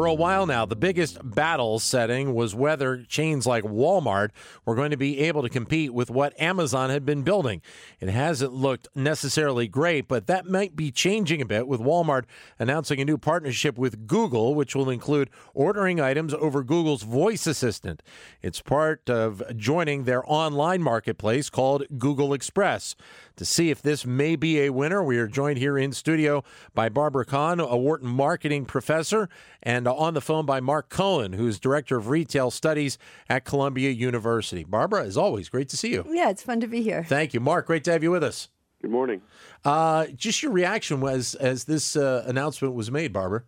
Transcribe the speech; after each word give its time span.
For 0.00 0.06
a 0.06 0.14
while 0.14 0.46
now, 0.46 0.64
the 0.64 0.76
biggest 0.76 1.18
battle 1.22 1.78
setting 1.78 2.32
was 2.32 2.54
whether 2.54 3.02
chains 3.02 3.46
like 3.46 3.64
Walmart 3.64 4.30
were 4.64 4.74
going 4.74 4.92
to 4.92 4.96
be 4.96 5.18
able 5.18 5.42
to 5.42 5.50
compete 5.50 5.92
with 5.92 6.08
what 6.08 6.32
Amazon 6.40 6.88
had 6.88 7.04
been 7.04 7.20
building. 7.20 7.60
It 8.00 8.08
hasn't 8.08 8.54
looked 8.54 8.88
necessarily 8.94 9.68
great, 9.68 10.08
but 10.08 10.26
that 10.26 10.46
might 10.46 10.74
be 10.74 10.90
changing 10.90 11.42
a 11.42 11.44
bit 11.44 11.68
with 11.68 11.82
Walmart 11.82 12.24
announcing 12.58 12.98
a 12.98 13.04
new 13.04 13.18
partnership 13.18 13.76
with 13.76 14.06
Google, 14.06 14.54
which 14.54 14.74
will 14.74 14.88
include 14.88 15.28
ordering 15.52 16.00
items 16.00 16.32
over 16.32 16.64
Google's 16.64 17.02
voice 17.02 17.46
assistant. 17.46 18.02
It's 18.40 18.62
part 18.62 19.10
of 19.10 19.42
joining 19.54 20.04
their 20.04 20.22
online 20.24 20.82
marketplace 20.82 21.50
called 21.50 21.84
Google 21.98 22.32
Express. 22.32 22.96
To 23.36 23.44
see 23.44 23.70
if 23.70 23.80
this 23.80 24.04
may 24.04 24.36
be 24.36 24.60
a 24.60 24.70
winner, 24.70 25.02
we 25.02 25.18
are 25.18 25.26
joined 25.26 25.58
here 25.58 25.78
in 25.78 25.92
studio 25.92 26.44
by 26.74 26.88
Barbara 26.88 27.24
Kahn, 27.24 27.60
a 27.60 27.76
Wharton 27.76 28.08
marketing 28.08 28.66
professor, 28.66 29.28
and 29.62 29.88
on 29.88 30.14
the 30.14 30.20
phone 30.20 30.44
by 30.46 30.60
Mark 30.60 30.88
Cohen, 30.88 31.32
who's 31.32 31.58
director 31.58 31.96
of 31.96 32.08
retail 32.08 32.50
studies 32.50 32.98
at 33.28 33.44
Columbia 33.44 33.90
University. 33.90 34.64
Barbara, 34.64 35.04
as 35.04 35.16
always, 35.16 35.48
great 35.48 35.68
to 35.70 35.76
see 35.76 35.92
you. 35.92 36.04
Yeah, 36.08 36.30
it's 36.30 36.42
fun 36.42 36.60
to 36.60 36.66
be 36.66 36.82
here. 36.82 37.04
Thank 37.04 37.32
you, 37.32 37.40
Mark. 37.40 37.66
Great 37.66 37.84
to 37.84 37.92
have 37.92 38.02
you 38.02 38.10
with 38.10 38.24
us. 38.24 38.48
Good 38.82 38.90
morning. 38.90 39.20
Uh, 39.64 40.06
just 40.16 40.42
your 40.42 40.52
reaction 40.52 41.00
was 41.00 41.34
as 41.34 41.64
this 41.64 41.96
uh, 41.96 42.24
announcement 42.26 42.74
was 42.74 42.90
made, 42.90 43.12
Barbara. 43.12 43.44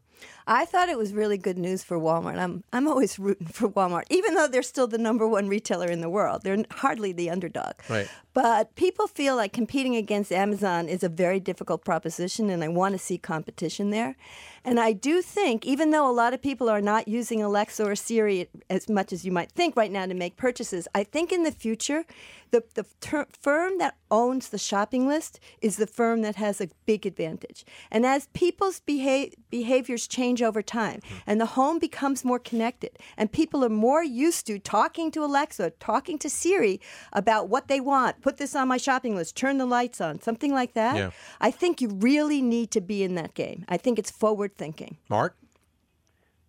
I 0.47 0.65
thought 0.65 0.89
it 0.89 0.99
was 0.99 1.13
really 1.13 1.39
good 1.39 1.59
news 1.59 1.85
for 1.85 1.99
Walmart. 1.99 2.39
I'm 2.39 2.65
I'm 2.73 2.89
always 2.89 3.19
rooting 3.19 3.47
for 3.47 3.69
Walmart, 3.69 4.05
even 4.11 4.35
though 4.35 4.49
they're 4.49 4.63
still 4.63 4.87
the 4.87 4.99
number 4.99 5.27
one 5.27 5.49
retailer 5.49 5.87
in 5.87 6.01
the 6.01 6.11
world. 6.11 6.43
They're 6.43 6.65
hardly 6.71 7.13
the 7.13 7.31
underdog. 7.31 7.75
Right. 7.89 8.09
But 8.35 8.75
people 8.75 9.07
feel 9.07 9.37
like 9.37 9.53
competing 9.53 9.95
against 9.95 10.33
Amazon 10.33 10.89
is 10.89 11.03
a 11.03 11.09
very 11.09 11.39
difficult 11.39 11.85
proposition, 11.85 12.51
and 12.51 12.65
I 12.65 12.69
want 12.69 12.93
to 12.95 12.99
see 12.99 13.19
competition 13.19 13.91
there. 13.91 14.17
And 14.65 14.79
I 14.79 14.93
do 14.93 15.23
think, 15.23 15.67
even 15.67 15.91
though 15.91 16.09
a 16.09 16.13
lot 16.13 16.33
of 16.33 16.41
people 16.41 16.69
are 16.69 16.81
not 16.81 17.09
using 17.09 17.43
Alexa 17.43 17.85
or 17.85 17.97
Siri 17.97 18.49
as 18.71 18.89
much 18.89 19.13
as 19.13 19.25
you 19.25 19.33
might 19.33 19.51
think 19.51 19.77
right 19.77 19.91
now 19.91 20.07
to 20.07 20.15
make 20.15 20.37
purchases, 20.37 20.87
I 20.95 21.05
think 21.05 21.33
in 21.33 21.43
the 21.43 21.51
future, 21.51 22.05
the, 22.53 22.63
the 22.75 22.87
ter- 23.01 23.27
firm 23.41 23.79
that 23.79 23.97
owns 24.11 24.51
the 24.51 24.59
shopping 24.59 25.09
list 25.09 25.41
is 25.61 25.77
the 25.77 25.87
firm 25.87 26.23
that 26.23 26.37
has 26.37 26.61
a 26.61 26.69
big 26.87 27.05
advantage. 27.07 27.65
And 27.91 28.07
as 28.07 28.29
people's 28.35 28.81
beha- 28.81 29.31
behaviors 29.51 30.07
change 30.13 30.43
over 30.43 30.63
time 30.63 31.01
mm-hmm. 31.01 31.17
and 31.27 31.41
the 31.41 31.47
home 31.47 31.79
becomes 31.79 32.25
more 32.25 32.39
connected 32.39 32.93
and 33.17 33.33
people 33.33 33.65
are 33.65 33.69
more 33.69 34.05
used 34.05 34.47
to 34.47 34.59
talking 34.59 35.11
to 35.11 35.25
Alexa, 35.25 35.71
talking 35.81 36.19
to 36.19 36.29
Siri 36.29 36.81
about 37.13 37.49
what 37.49 37.69
they 37.69 37.81
want, 37.81 38.21
put 38.21 38.37
this 38.37 38.55
on 38.55 38.69
my 38.69 38.77
shopping 38.77 39.17
list, 39.17 39.37
turn 39.37 39.59
the 39.59 39.67
lights 39.67 40.01
on, 40.01 40.21
something 40.21 40.53
like 40.53 40.75
that. 40.75 40.97
Yeah. 40.97 41.11
I 41.41 41.51
think 41.51 41.81
you 41.81 41.89
really 41.89 42.43
need 42.43 42.71
to 42.73 42.81
be 42.81 43.03
in 43.03 43.15
that 43.17 43.35
game. 43.35 43.65
I 43.69 43.77
think 43.77 43.99
it's 43.99 44.11
forward 44.11 44.57
thinking. 44.57 44.99
Mark? 45.09 45.37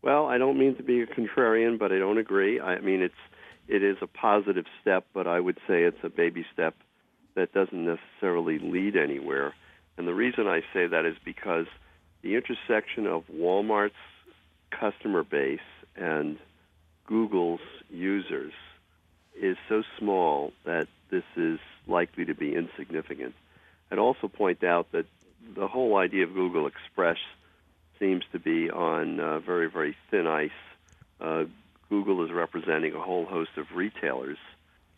Well, 0.01 0.25
I 0.27 0.37
don't 0.37 0.59
mean 0.59 0.75
to 0.75 0.83
be 0.83 1.01
a 1.01 1.07
contrarian, 1.07 1.79
but 1.79 1.91
I 1.93 1.97
don't 1.97 2.17
agree. 2.17 2.59
I 2.59 2.79
mean, 2.81 3.01
it's 3.01 3.15
it 3.67 3.81
is 3.81 3.95
a 4.01 4.07
positive 4.07 4.65
step, 4.81 5.05
but 5.13 5.25
I 5.27 5.39
would 5.39 5.57
say 5.67 5.83
it's 5.83 6.03
a 6.03 6.09
baby 6.09 6.45
step 6.53 6.75
that 7.35 7.53
doesn't 7.53 7.85
necessarily 7.85 8.59
lead 8.59 8.97
anywhere. 8.97 9.53
And 9.97 10.07
the 10.07 10.13
reason 10.13 10.47
I 10.47 10.61
say 10.73 10.87
that 10.87 11.05
is 11.05 11.15
because 11.23 11.67
the 12.23 12.35
intersection 12.35 13.05
of 13.05 13.25
Walmart's 13.27 13.93
customer 14.71 15.23
base 15.23 15.59
and 15.95 16.39
Google's 17.05 17.59
users 17.91 18.53
is 19.39 19.57
so 19.69 19.83
small 19.99 20.53
that 20.65 20.87
this 21.11 21.23
is 21.35 21.59
likely 21.85 22.25
to 22.25 22.33
be 22.33 22.55
insignificant. 22.55 23.35
I'd 23.91 23.99
also 23.99 24.27
point 24.27 24.63
out 24.63 24.91
that 24.93 25.05
the 25.55 25.67
whole 25.67 25.97
idea 25.97 26.23
of 26.23 26.33
Google 26.33 26.65
Express 26.65 27.17
seems 27.99 28.23
to 28.31 28.39
be 28.39 28.71
on 28.71 29.19
uh, 29.19 29.39
very, 29.39 29.69
very 29.69 29.95
thin 30.09 30.25
ice. 30.25 30.49
Uh, 31.19 31.45
Google 31.89 32.23
is 32.25 32.31
representing 32.31 32.95
a 32.95 32.99
whole 32.99 33.25
host 33.25 33.51
of 33.57 33.67
retailers 33.75 34.37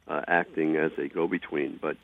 uh, 0.08 0.22
acting 0.28 0.76
as 0.76 0.92
a 0.98 1.08
go-between, 1.08 1.80
but 1.82 1.98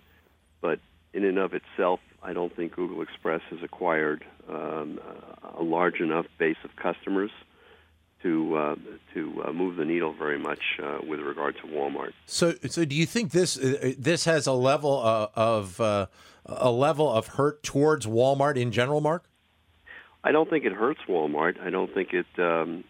but 0.60 0.80
in 1.14 1.26
and 1.26 1.38
of 1.38 1.54
itself, 1.54 2.00
I 2.24 2.34
don't 2.34 2.56
think 2.56 2.74
Google 2.76 3.02
Express 3.02 3.42
has 3.50 3.60
acquired 3.64 4.24
um, 4.50 5.00
a 5.58 5.64
large 5.64 6.00
enough 6.00 6.26
base 6.38 6.58
of 6.64 6.76
customers 6.76 7.32
to 8.24 8.56
uh, 8.56 8.76
to 9.14 9.44
uh, 9.46 9.52
move 9.52 9.78
the 9.78 9.86
needle 9.86 10.14
very 10.14 10.38
much 10.38 10.60
uh, 10.82 11.00
with 11.08 11.20
regard 11.20 11.56
to 11.58 11.64
Walmart. 11.64 12.14
So, 12.26 12.54
so 12.68 12.86
do 12.86 12.96
you 12.96 13.06
think 13.06 13.32
this 13.32 13.58
uh, 13.58 13.94
this 13.98 14.26
has 14.26 14.48
a 14.48 14.54
level 14.54 15.02
uh, 15.02 15.28
of 15.36 15.82
uh, 15.82 16.08
a 16.46 16.72
level 16.72 17.12
of 17.12 17.28
hurt 17.28 17.64
towards 17.64 18.06
Walmart 18.06 18.58
in 18.58 18.72
general, 18.72 19.02
Mark? 19.02 19.26
I 20.24 20.32
don't 20.32 20.50
think 20.50 20.66
it 20.66 20.74
hurts 20.74 21.00
Walmart. 21.10 21.60
I 21.60 21.72
don't 21.72 21.92
think 21.92 22.14
it 22.14 22.28
um, 22.38 22.84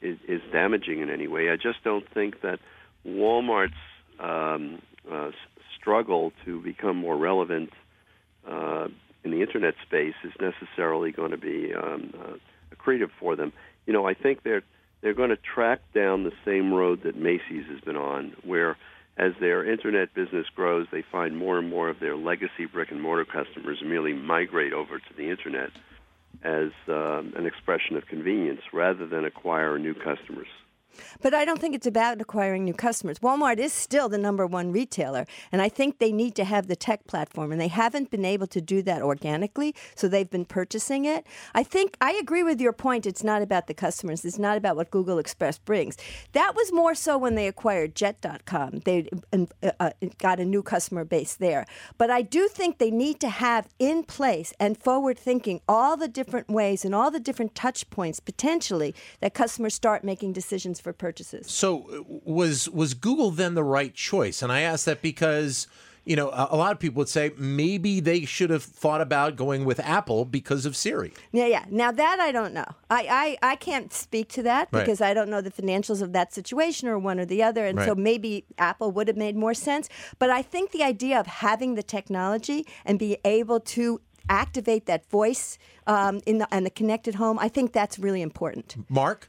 is, 0.00 0.18
is, 0.28 0.40
damaging 0.52 1.00
in 1.00 1.10
any 1.10 1.26
way. 1.26 1.50
I 1.50 1.56
just 1.56 1.82
don't 1.82 2.08
think 2.14 2.42
that 2.42 2.60
Walmart's 3.04 3.72
um, 4.20 4.80
struggle 5.86 6.32
to 6.44 6.60
become 6.60 6.96
more 6.96 7.16
relevant 7.16 7.70
in 9.24 9.32
the 9.32 9.40
internet 9.42 9.74
space 9.84 10.14
is 10.22 10.32
necessarily 10.40 11.10
going 11.10 11.32
to 11.32 11.36
be 11.36 11.74
um, 11.74 12.12
accretive 12.72 13.10
for 13.18 13.34
them 13.34 13.52
you 13.86 13.92
know, 13.92 14.06
I 14.06 14.14
think 14.14 14.42
they're 14.42 14.62
they're 15.00 15.14
going 15.14 15.30
to 15.30 15.36
track 15.36 15.80
down 15.94 16.24
the 16.24 16.32
same 16.44 16.72
road 16.72 17.02
that 17.04 17.16
Macy's 17.16 17.66
has 17.70 17.80
been 17.80 17.96
on, 17.96 18.34
where 18.44 18.76
as 19.16 19.32
their 19.40 19.64
internet 19.64 20.12
business 20.14 20.46
grows, 20.54 20.88
they 20.90 21.02
find 21.02 21.36
more 21.36 21.58
and 21.58 21.70
more 21.70 21.88
of 21.88 22.00
their 22.00 22.16
legacy 22.16 22.66
brick 22.70 22.90
and 22.90 23.00
mortar 23.00 23.24
customers 23.24 23.78
merely 23.84 24.12
migrate 24.12 24.72
over 24.72 24.98
to 24.98 25.14
the 25.16 25.30
internet 25.30 25.70
as 26.42 26.70
um, 26.88 27.32
an 27.36 27.46
expression 27.46 27.96
of 27.96 28.06
convenience 28.06 28.60
rather 28.72 29.06
than 29.06 29.24
acquire 29.24 29.78
new 29.78 29.94
customers. 29.94 30.48
But 31.22 31.34
I 31.34 31.44
don't 31.44 31.60
think 31.60 31.74
it's 31.74 31.86
about 31.86 32.20
acquiring 32.20 32.64
new 32.64 32.74
customers. 32.74 33.18
Walmart 33.20 33.58
is 33.58 33.72
still 33.72 34.08
the 34.08 34.18
number 34.18 34.46
one 34.46 34.72
retailer, 34.72 35.26
and 35.52 35.62
I 35.62 35.68
think 35.68 35.98
they 35.98 36.12
need 36.12 36.34
to 36.36 36.44
have 36.44 36.66
the 36.66 36.76
tech 36.76 37.06
platform, 37.06 37.52
and 37.52 37.60
they 37.60 37.68
haven't 37.68 38.10
been 38.10 38.24
able 38.24 38.46
to 38.48 38.60
do 38.60 38.82
that 38.82 39.02
organically, 39.02 39.74
so 39.94 40.08
they've 40.08 40.30
been 40.30 40.44
purchasing 40.44 41.04
it. 41.04 41.26
I 41.54 41.62
think 41.62 41.96
I 42.00 42.12
agree 42.12 42.42
with 42.42 42.60
your 42.60 42.72
point. 42.72 43.06
It's 43.06 43.24
not 43.24 43.42
about 43.42 43.66
the 43.66 43.74
customers. 43.74 44.24
It's 44.24 44.38
not 44.38 44.56
about 44.56 44.76
what 44.76 44.90
Google 44.90 45.18
Express 45.18 45.58
brings. 45.58 45.96
That 46.32 46.54
was 46.54 46.72
more 46.72 46.94
so 46.94 47.18
when 47.18 47.34
they 47.34 47.46
acquired 47.46 47.94
Jet.com. 47.94 48.80
They 48.84 49.08
uh, 49.32 49.70
uh, 49.80 49.90
got 50.18 50.40
a 50.40 50.44
new 50.44 50.62
customer 50.62 51.04
base 51.04 51.34
there. 51.34 51.66
But 51.98 52.10
I 52.10 52.22
do 52.22 52.48
think 52.48 52.78
they 52.78 52.90
need 52.90 53.20
to 53.20 53.28
have 53.28 53.68
in 53.78 54.04
place 54.04 54.52
and 54.58 54.76
forward 54.76 55.18
thinking 55.18 55.60
all 55.68 55.96
the 55.96 56.08
different 56.08 56.48
ways 56.48 56.84
and 56.84 56.94
all 56.94 57.10
the 57.10 57.20
different 57.20 57.54
touch 57.54 57.88
points 57.90 58.20
potentially 58.20 58.94
that 59.20 59.34
customers 59.34 59.74
start 59.74 60.04
making 60.04 60.32
decisions 60.32 60.80
for 60.86 60.92
purchases. 60.92 61.50
So 61.50 62.06
was 62.24 62.68
was 62.68 62.94
Google 62.94 63.32
then 63.32 63.54
the 63.54 63.64
right 63.64 63.92
choice? 63.92 64.40
And 64.40 64.52
I 64.52 64.60
ask 64.60 64.84
that 64.84 65.02
because 65.02 65.66
you 66.04 66.14
know, 66.14 66.28
a, 66.28 66.54
lot 66.54 66.70
of 66.70 66.78
people 66.78 67.00
would 67.00 67.08
say 67.08 67.32
maybe 67.36 67.98
they 67.98 68.24
should 68.24 68.48
have 68.50 68.62
thought 68.62 69.00
about 69.00 69.34
going 69.34 69.64
with 69.64 69.80
Apple 69.80 70.24
because 70.24 70.64
of 70.64 70.76
Siri. 70.76 71.12
Yeah, 71.32 71.46
yeah. 71.46 71.64
Now 71.68 71.90
that 71.90 72.20
I 72.20 72.30
don't 72.30 72.54
know. 72.54 72.64
I, 72.88 73.36
I, 73.42 73.50
I 73.50 73.56
can't 73.56 73.92
speak 73.92 74.28
to 74.34 74.42
that 74.44 74.70
because 74.70 75.00
right. 75.00 75.10
I 75.10 75.14
don't 75.14 75.28
know 75.28 75.40
the 75.40 75.50
financials 75.50 76.02
of 76.02 76.12
that 76.12 76.32
situation 76.32 76.86
or 76.86 76.96
one 76.96 77.18
or 77.18 77.24
the 77.24 77.42
other. 77.42 77.66
And 77.66 77.78
right. 77.78 77.88
so 77.88 77.96
maybe 77.96 78.44
Apple 78.56 78.92
would 78.92 79.08
have 79.08 79.16
made 79.16 79.34
more 79.34 79.52
sense. 79.52 79.88
But 80.20 80.30
I 80.30 80.42
think 80.42 80.70
the 80.70 80.84
idea 80.84 81.18
of 81.18 81.26
having 81.26 81.74
the 81.74 81.82
technology 81.82 82.64
and 82.84 83.00
be 83.00 83.18
able 83.24 83.58
to 83.58 84.00
activate 84.28 84.86
that 84.86 85.10
voice 85.10 85.58
um, 85.88 86.20
in 86.24 86.38
the, 86.38 86.46
and 86.54 86.64
the 86.64 86.70
connected 86.70 87.16
home, 87.16 87.36
I 87.40 87.48
think 87.48 87.72
that's 87.72 87.98
really 87.98 88.22
important. 88.22 88.76
Mark? 88.88 89.28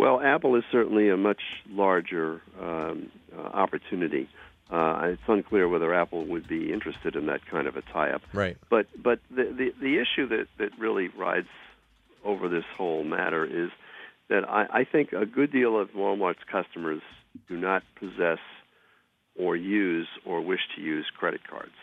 Well, 0.00 0.18
Apple 0.18 0.56
is 0.56 0.64
certainly 0.72 1.10
a 1.10 1.16
much 1.18 1.42
larger 1.68 2.40
um, 2.58 3.10
uh, 3.36 3.42
opportunity. 3.42 4.30
Uh, 4.70 5.10
it's 5.12 5.22
unclear 5.28 5.68
whether 5.68 5.92
Apple 5.92 6.24
would 6.24 6.48
be 6.48 6.72
interested 6.72 7.16
in 7.16 7.26
that 7.26 7.44
kind 7.44 7.66
of 7.66 7.76
a 7.76 7.82
tie-up. 7.82 8.22
Right. 8.32 8.56
But 8.70 8.86
but 9.02 9.18
the 9.28 9.44
the, 9.44 9.74
the 9.78 9.98
issue 9.98 10.26
that, 10.28 10.46
that 10.58 10.70
really 10.78 11.08
rides 11.08 11.48
over 12.24 12.48
this 12.48 12.64
whole 12.78 13.04
matter 13.04 13.44
is 13.44 13.70
that 14.30 14.48
I, 14.48 14.66
I 14.72 14.84
think 14.84 15.12
a 15.12 15.26
good 15.26 15.52
deal 15.52 15.78
of 15.78 15.90
Walmart's 15.90 16.44
customers 16.50 17.02
do 17.48 17.58
not 17.58 17.82
possess 17.98 18.38
or 19.38 19.54
use 19.54 20.08
or 20.24 20.40
wish 20.40 20.60
to 20.76 20.80
use 20.80 21.06
credit 21.14 21.42
cards, 21.46 21.76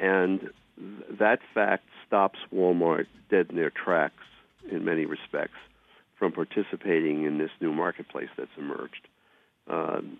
and 0.00 0.40
th- 0.40 1.18
that 1.20 1.38
fact 1.54 1.84
stops 2.04 2.40
Walmart 2.52 3.06
dead 3.30 3.46
in 3.50 3.56
their 3.56 3.70
tracks 3.70 4.24
in 4.68 4.84
many 4.84 5.04
respects 5.04 5.58
from 6.22 6.30
participating 6.30 7.24
in 7.24 7.38
this 7.38 7.50
new 7.60 7.72
marketplace 7.72 8.28
that's 8.36 8.56
emerged. 8.56 9.08
Um, 9.68 10.18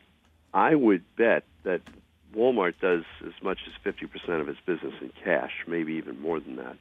I 0.52 0.75
would 0.75 1.04
bet 1.16 1.44
that 1.62 1.81
Walmart 2.34 2.75
does 2.81 3.04
as 3.25 3.34
much 3.40 3.58
as 3.69 3.94
50% 3.94 4.40
of 4.40 4.49
its 4.49 4.58
business 4.66 4.94
in 5.00 5.12
cash, 5.22 5.52
maybe 5.69 5.93
even 5.93 6.20
more 6.20 6.40
than 6.40 6.56
that. 6.56 6.76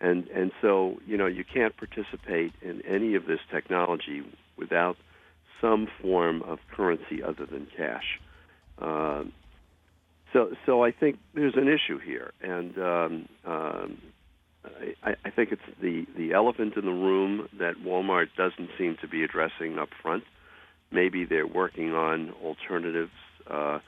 And 0.00 0.28
and 0.28 0.52
so, 0.60 1.00
you 1.08 1.16
know, 1.16 1.26
you 1.26 1.42
can't 1.42 1.76
participate 1.76 2.52
in 2.62 2.82
any 2.82 3.16
of 3.16 3.26
this 3.26 3.40
technology 3.50 4.22
without 4.56 4.96
some 5.60 5.88
form 6.00 6.42
of 6.42 6.60
currency 6.70 7.20
other 7.20 7.46
than 7.46 7.66
cash. 7.76 8.20
Um, 8.78 9.32
so, 10.32 10.54
so 10.66 10.84
I 10.84 10.92
think 10.92 11.18
there's 11.34 11.56
an 11.56 11.66
issue 11.66 11.98
here, 11.98 12.30
and 12.40 12.78
um, 12.78 13.28
um, 13.44 13.98
I, 15.02 15.16
I 15.24 15.30
think 15.30 15.52
it's 15.52 15.62
the 15.80 16.06
the 16.16 16.32
elephant 16.32 16.76
in 16.76 16.84
the 16.84 16.92
room 16.92 17.48
that 17.58 17.76
Walmart 17.84 18.28
doesn't 18.36 18.70
seem 18.78 18.96
to 19.00 19.08
be 19.08 19.22
addressing 19.24 19.78
up 19.78 19.88
front. 20.00 20.24
Maybe 20.90 21.24
they're 21.24 21.46
working 21.46 21.94
on 21.94 22.32
alternatives. 22.42 23.12
Uh, 23.48 23.80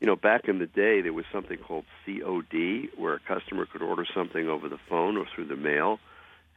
you 0.00 0.06
know, 0.06 0.16
back 0.16 0.48
in 0.48 0.58
the 0.58 0.66
day, 0.66 1.00
there 1.00 1.12
was 1.12 1.24
something 1.32 1.58
called 1.58 1.84
COD, 2.04 2.88
where 2.96 3.14
a 3.14 3.20
customer 3.20 3.66
could 3.66 3.82
order 3.82 4.04
something 4.14 4.48
over 4.48 4.68
the 4.68 4.78
phone 4.88 5.16
or 5.16 5.26
through 5.34 5.46
the 5.46 5.56
mail, 5.56 6.00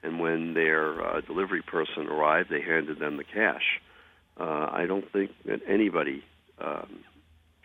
and 0.04 0.20
when 0.20 0.54
their 0.54 1.06
uh, 1.06 1.22
delivery 1.22 1.62
person 1.62 2.08
arrived, 2.08 2.50
they 2.50 2.62
handed 2.62 3.00
them 3.00 3.18
the 3.18 3.24
cash. 3.24 3.82
Uh, 4.40 4.68
I 4.72 4.86
don't 4.88 5.10
think 5.12 5.32
that 5.46 5.62
anybody 5.68 6.24
um, 6.60 7.00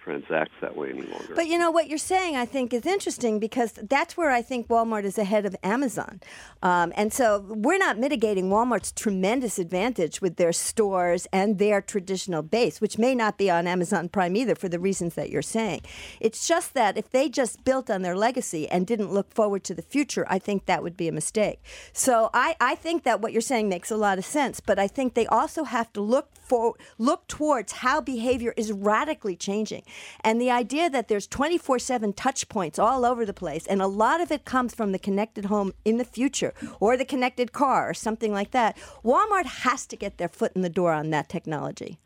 transacts 0.03 0.55
that 0.61 0.77
way 0.77 0.91
any 0.91 1.03
longer. 1.03 1.35
But 1.35 1.47
you 1.47 1.59
know 1.59 1.71
what 1.71 1.89
you're 1.89 1.99
saying, 1.99 2.37
I 2.37 2.47
think, 2.47 2.73
is 2.73 2.87
interesting 2.87 3.39
because 3.39 3.73
that's 3.73 4.17
where 4.17 4.31
I 4.31 4.43
think 4.43 4.69
Walmart 4.69 5.05
is 5.05 5.19
ahead 5.19 5.47
of 5.47 5.55
Amazon, 5.63 6.21
um, 6.63 6.93
and 6.97 7.13
so 7.13 7.45
we're 7.49 7.79
not 7.79 7.99
mitigating 7.99 8.51
Walmart's 8.51 8.93
tremendous 8.93 9.59
advantage 9.59 10.21
with 10.21 10.37
their 10.37 10.53
stores 10.53 11.27
and 11.33 11.59
their 11.59 11.81
traditional 11.81 12.43
base, 12.43 12.81
which 12.81 12.99
may 12.99 13.15
not 13.15 13.39
be 13.39 13.51
on 13.51 13.67
Amazon 13.67 14.09
Prime 14.09 14.37
either 14.37 14.55
for 14.55 14.69
the 14.69 14.79
reasons 14.79 15.15
that 15.15 15.31
you're 15.31 15.43
saying. 15.43 15.81
It's 16.21 16.47
just 16.47 16.75
that 16.75 16.97
if 16.97 17.11
they 17.11 17.29
just 17.29 17.65
built 17.65 17.91
on 17.91 18.03
their 18.03 18.17
legacy 18.17 18.69
and 18.69 18.87
didn't 18.87 19.13
look 19.13 19.33
forward 19.33 19.65
to 19.65 19.75
the 19.75 19.83
future, 19.83 20.27
I 20.29 20.39
think 20.39 20.67
that 20.67 20.83
would 20.83 20.97
be 20.97 21.09
a 21.09 21.13
mistake. 21.13 21.61
So 21.93 22.31
I, 22.35 22.57
I 22.61 22.75
think 22.75 23.05
that 23.05 23.21
what 23.21 23.33
you're 23.33 23.41
saying 23.41 23.69
makes 23.69 23.91
a 23.91 23.97
lot 23.97 24.19
of 24.19 24.25
sense, 24.25 24.61
but 24.61 24.79
I 24.79 24.87
think 24.89 25.15
they 25.15 25.27
also 25.27 25.65
have 25.65 25.93
to 25.95 26.01
look 26.01 26.29
for 26.51 26.75
look 26.99 27.29
towards 27.29 27.73
how 27.73 28.01
behavior 28.01 28.53
is 28.57 28.73
radically 28.73 29.37
changing. 29.37 29.83
And 30.23 30.41
the 30.41 30.51
idea 30.51 30.91
that 30.91 31.09
there's 31.09 31.27
24 31.27 31.79
7 31.79 32.13
touch 32.13 32.49
points 32.49 32.79
all 32.79 33.05
over 33.05 33.25
the 33.25 33.35
place, 33.35 33.67
and 33.67 33.81
a 33.81 33.87
lot 33.87 34.21
of 34.21 34.31
it 34.31 34.45
comes 34.45 34.75
from 34.75 34.93
the 34.93 34.99
connected 34.99 35.47
home 35.47 35.73
in 35.85 35.99
the 35.99 36.05
future 36.05 36.53
or 36.79 36.97
the 36.97 37.05
connected 37.05 37.53
car 37.53 37.91
or 37.91 37.95
something 37.95 38.33
like 38.33 38.51
that. 38.53 38.77
Walmart 39.05 39.47
has 39.47 39.87
to 39.87 39.97
get 39.97 40.19
their 40.19 40.29
foot 40.29 40.53
in 40.55 40.63
the 40.63 40.69
door 40.69 40.93
on 40.93 41.11
that 41.11 41.29
technology. 41.29 41.99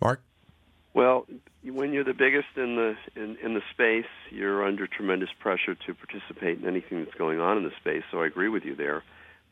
Mark? 0.00 0.22
Well, 0.92 1.26
when 1.64 1.92
you're 1.92 2.04
the 2.04 2.14
biggest 2.14 2.48
in 2.56 2.76
the 2.76 2.94
in, 3.16 3.36
in 3.42 3.54
the 3.54 3.62
space, 3.72 4.10
you're 4.30 4.64
under 4.64 4.86
tremendous 4.86 5.30
pressure 5.40 5.74
to 5.74 5.94
participate 5.94 6.58
in 6.60 6.68
anything 6.68 7.04
that's 7.04 7.16
going 7.16 7.40
on 7.40 7.56
in 7.56 7.64
the 7.64 7.72
space. 7.80 8.02
So 8.10 8.22
I 8.22 8.26
agree 8.26 8.48
with 8.48 8.64
you 8.64 8.76
there, 8.76 9.02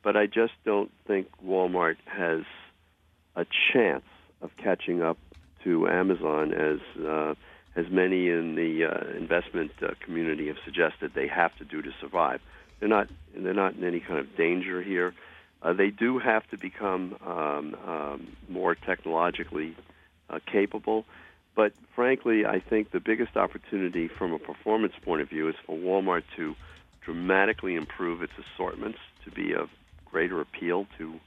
but 0.02 0.16
I 0.16 0.26
just 0.26 0.52
don't 0.64 0.90
think 1.06 1.28
Walmart 1.44 1.96
has 2.06 2.42
a 3.34 3.46
chance 3.72 4.04
of 4.40 4.50
catching 4.56 5.02
up 5.02 5.19
to 5.64 5.88
Amazon 5.88 6.52
as 6.52 7.04
uh, 7.04 7.34
as 7.74 7.86
many 7.90 8.28
in 8.28 8.54
the 8.54 8.84
uh, 8.84 9.16
investment 9.16 9.72
uh, 9.82 9.88
community 10.04 10.48
have 10.48 10.58
suggested 10.64 11.12
they 11.14 11.28
have 11.28 11.56
to 11.56 11.64
do 11.64 11.80
to 11.82 11.90
survive. 12.00 12.40
They're 12.80 12.88
not 12.88 13.08
they're 13.34 13.54
not 13.54 13.74
in 13.74 13.84
any 13.84 14.00
kind 14.00 14.19
of 14.19 14.36
danger 14.36 14.82
here. 14.82 15.14
Uh, 15.62 15.72
they 15.72 15.90
do 15.90 16.19
have 16.19 16.48
to 16.50 16.58
become 16.58 17.16
um, 17.24 17.76
um, 17.86 18.36
more 18.48 18.74
technologically 18.74 19.76
uh, 20.28 20.40
capable. 20.50 21.04
But 21.54 21.72
frankly, 21.94 22.44
I 22.44 22.60
think 22.60 22.90
the 22.90 23.00
biggest 23.00 23.36
opportunity 23.36 24.08
from 24.08 24.32
a 24.32 24.38
performance 24.38 24.94
point 25.04 25.22
of 25.22 25.28
view 25.28 25.48
is 25.48 25.54
for 25.66 25.76
Walmart 25.76 26.24
to 26.36 26.56
dramatically 27.04 27.74
improve 27.76 28.22
its 28.22 28.32
assortments 28.38 28.98
to 29.24 29.30
be 29.30 29.54
of 29.54 29.69
greater 30.04 30.40
appeal 30.40 30.86
to 30.98 31.20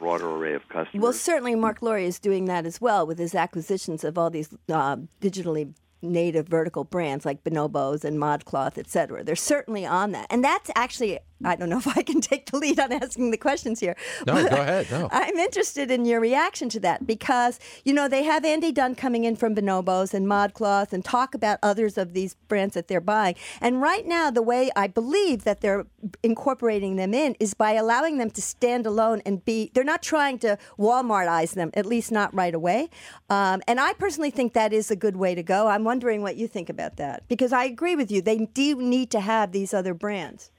broader 0.00 0.28
array 0.28 0.54
of 0.54 0.62
customers. 0.68 1.02
Well, 1.02 1.12
certainly 1.12 1.54
Marc 1.54 1.82
Lore 1.82 1.98
is 1.98 2.18
doing 2.18 2.46
that 2.46 2.66
as 2.66 2.80
well 2.80 3.06
with 3.06 3.18
his 3.18 3.34
acquisitions 3.34 4.02
of 4.02 4.18
all 4.18 4.30
these 4.30 4.48
uh, 4.68 4.96
digitally 5.20 5.74
native 6.02 6.48
vertical 6.48 6.84
brands 6.84 7.26
like 7.26 7.44
Bonobos 7.44 8.04
and 8.04 8.18
ModCloth, 8.18 8.78
et 8.78 8.88
cetera. 8.88 9.22
They're 9.22 9.36
certainly 9.36 9.84
on 9.84 10.12
that. 10.12 10.26
And 10.30 10.42
that's 10.42 10.70
actually 10.74 11.18
I 11.44 11.56
don't 11.56 11.68
know 11.68 11.78
if 11.84 11.88
I 11.88 12.02
can 12.02 12.20
take 12.20 12.50
the 12.50 12.58
lead 12.58 12.78
on 12.80 12.92
asking 12.92 13.30
the 13.30 13.36
questions 13.36 13.80
here. 13.80 13.96
No, 14.26 14.34
go 14.34 14.56
ahead. 14.56 14.90
No. 14.90 15.08
I'm 15.12 15.36
interested 15.36 15.90
in 15.90 16.04
your 16.04 16.20
reaction 16.20 16.68
to 16.70 16.80
that 16.80 17.06
because, 17.06 17.58
you 17.84 17.92
know, 17.92 18.08
they 18.08 18.24
have 18.24 18.44
Andy 18.44 18.72
Dunn 18.72 18.94
coming 18.94 19.24
in 19.24 19.36
from 19.36 19.54
Bonobos 19.54 20.14
and 20.14 20.26
ModCloth 20.26 20.92
and 20.92 21.04
talk 21.04 21.34
about 21.34 21.58
others 21.62 21.98
of 21.98 22.12
these 22.12 22.34
brands 22.48 22.74
that 22.74 22.88
they're 22.88 23.00
buying. 23.00 23.34
And 23.60 23.80
right 23.80 24.06
now, 24.06 24.30
the 24.30 24.42
way 24.42 24.70
I 24.76 24.86
believe 24.86 25.44
that 25.44 25.60
they're 25.60 25.86
incorporating 26.22 26.96
them 26.96 27.14
in 27.14 27.36
is 27.40 27.54
by 27.54 27.72
allowing 27.72 28.18
them 28.18 28.30
to 28.30 28.42
stand 28.42 28.86
alone 28.86 29.22
and 29.24 29.44
be, 29.44 29.70
they're 29.74 29.84
not 29.84 30.02
trying 30.02 30.38
to 30.40 30.58
Walmartize 30.78 31.54
them, 31.54 31.70
at 31.74 31.86
least 31.86 32.10
not 32.12 32.34
right 32.34 32.54
away. 32.54 32.90
Um, 33.28 33.62
and 33.66 33.80
I 33.80 33.92
personally 33.94 34.30
think 34.30 34.52
that 34.54 34.72
is 34.72 34.90
a 34.90 34.96
good 34.96 35.16
way 35.16 35.34
to 35.34 35.42
go. 35.42 35.68
I'm 35.68 35.84
wondering 35.84 36.22
what 36.22 36.36
you 36.36 36.48
think 36.48 36.68
about 36.68 36.96
that 36.96 37.26
because 37.28 37.52
I 37.52 37.64
agree 37.64 37.96
with 37.96 38.10
you. 38.10 38.22
They 38.22 38.46
do 38.46 38.76
need 38.76 39.10
to 39.12 39.20
have 39.20 39.52
these 39.52 39.74
other 39.74 39.94
brands. 39.94 40.50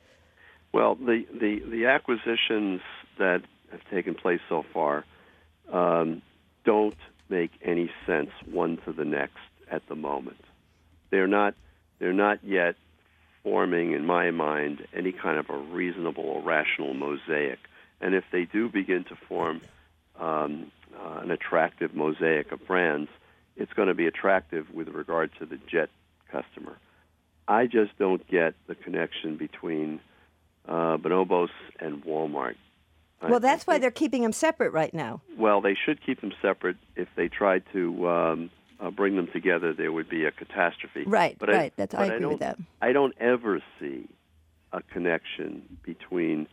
Well, 0.73 0.95
the, 0.95 1.25
the, 1.33 1.61
the 1.69 1.85
acquisitions 1.87 2.81
that 3.17 3.41
have 3.71 3.81
taken 3.89 4.15
place 4.15 4.39
so 4.49 4.63
far 4.73 5.05
um, 5.71 6.21
don't 6.65 6.95
make 7.29 7.51
any 7.63 7.89
sense 8.05 8.29
one 8.49 8.77
to 8.85 8.93
the 8.93 9.05
next 9.05 9.37
at 9.69 9.81
the 9.87 9.95
moment. 9.95 10.43
They're 11.09 11.27
not 11.27 11.55
they're 11.99 12.13
not 12.13 12.43
yet 12.43 12.75
forming, 13.43 13.91
in 13.91 14.05
my 14.05 14.31
mind, 14.31 14.87
any 14.93 15.11
kind 15.11 15.37
of 15.37 15.49
a 15.49 15.57
reasonable 15.57 16.23
or 16.23 16.41
rational 16.41 16.93
mosaic. 16.93 17.59
And 17.99 18.15
if 18.15 18.23
they 18.31 18.45
do 18.45 18.69
begin 18.69 19.03
to 19.05 19.15
form 19.27 19.61
um, 20.19 20.71
uh, 20.99 21.19
an 21.21 21.31
attractive 21.31 21.93
mosaic 21.93 22.51
of 22.51 22.65
brands, 22.65 23.09
it's 23.55 23.71
going 23.73 23.87
to 23.87 23.93
be 23.93 24.07
attractive 24.07 24.65
with 24.73 24.87
regard 24.89 25.31
to 25.39 25.45
the 25.45 25.59
jet 25.71 25.89
customer. 26.31 26.77
I 27.47 27.67
just 27.67 27.97
don't 27.99 28.27
get 28.27 28.55
the 28.67 28.75
connection 28.75 29.37
between 29.37 29.99
uh, 30.67 30.97
Bonobos 30.97 31.49
and 31.79 32.03
Walmart. 32.03 32.55
Well, 33.29 33.39
that's 33.39 33.67
why 33.67 33.77
they're 33.77 33.91
keeping 33.91 34.23
them 34.23 34.31
separate 34.31 34.73
right 34.73 34.93
now. 34.93 35.21
Well, 35.37 35.61
they 35.61 35.75
should 35.85 36.03
keep 36.03 36.21
them 36.21 36.33
separate. 36.41 36.77
If 36.95 37.07
they 37.15 37.27
tried 37.27 37.63
to 37.71 38.09
um, 38.09 38.49
uh, 38.79 38.89
bring 38.89 39.15
them 39.15 39.27
together, 39.31 39.73
there 39.73 39.91
would 39.91 40.09
be 40.09 40.25
a 40.25 40.31
catastrophe. 40.31 41.03
Right, 41.05 41.37
but 41.37 41.49
right. 41.49 41.71
I, 41.71 41.71
that's 41.75 41.93
I 41.93 42.05
agree 42.05 42.25
I 42.25 42.27
with 42.27 42.39
that. 42.39 42.57
I 42.81 42.93
don't 42.93 43.13
ever 43.19 43.61
see 43.79 44.07
a 44.73 44.81
connection 44.81 45.77
between 45.83 46.47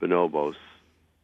Bonobos 0.00 0.54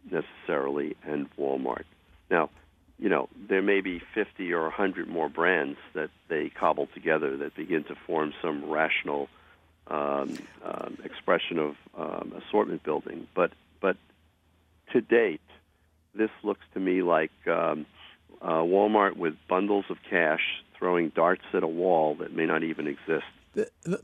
necessarily 0.09 0.97
and 1.05 1.29
Walmart. 1.37 1.85
Now, 2.31 2.51
you 2.99 3.09
know, 3.09 3.29
there 3.49 3.63
may 3.63 3.81
be 3.81 4.01
50 4.15 4.53
or 4.53 4.63
100 4.63 5.09
more 5.09 5.29
brands 5.29 5.79
that 5.95 6.11
they 6.29 6.51
cobble 6.51 6.89
together 6.95 7.37
that 7.39 7.55
begin 7.57 7.85
to 7.85 7.95
form 8.07 8.33
some 8.41 8.71
rational 8.71 9.29
um, 9.89 10.39
um, 10.65 10.99
expression 11.05 11.59
of 11.59 11.77
um, 11.97 12.33
assortment 12.47 12.83
building. 12.83 13.27
But 13.35 13.53
but 13.81 13.97
to 14.93 15.01
date, 15.01 15.41
this 16.15 16.31
looks 16.43 16.65
to 16.75 16.81
me 16.81 17.03
like 17.03 17.33
um, 17.47 17.87
uh, 18.43 18.63
Walmart 18.63 19.17
with 19.17 19.35
bundles 19.49 19.87
of 19.91 19.99
cash 20.09 20.63
throwing 20.79 21.11
darts 21.11 21.45
at 21.55 21.63
a 21.63 21.69
wall 21.69 22.15
that 22.17 22.35
may 22.35 22.47
not 22.47 22.63
even 22.63 22.87
exist. 22.87 23.25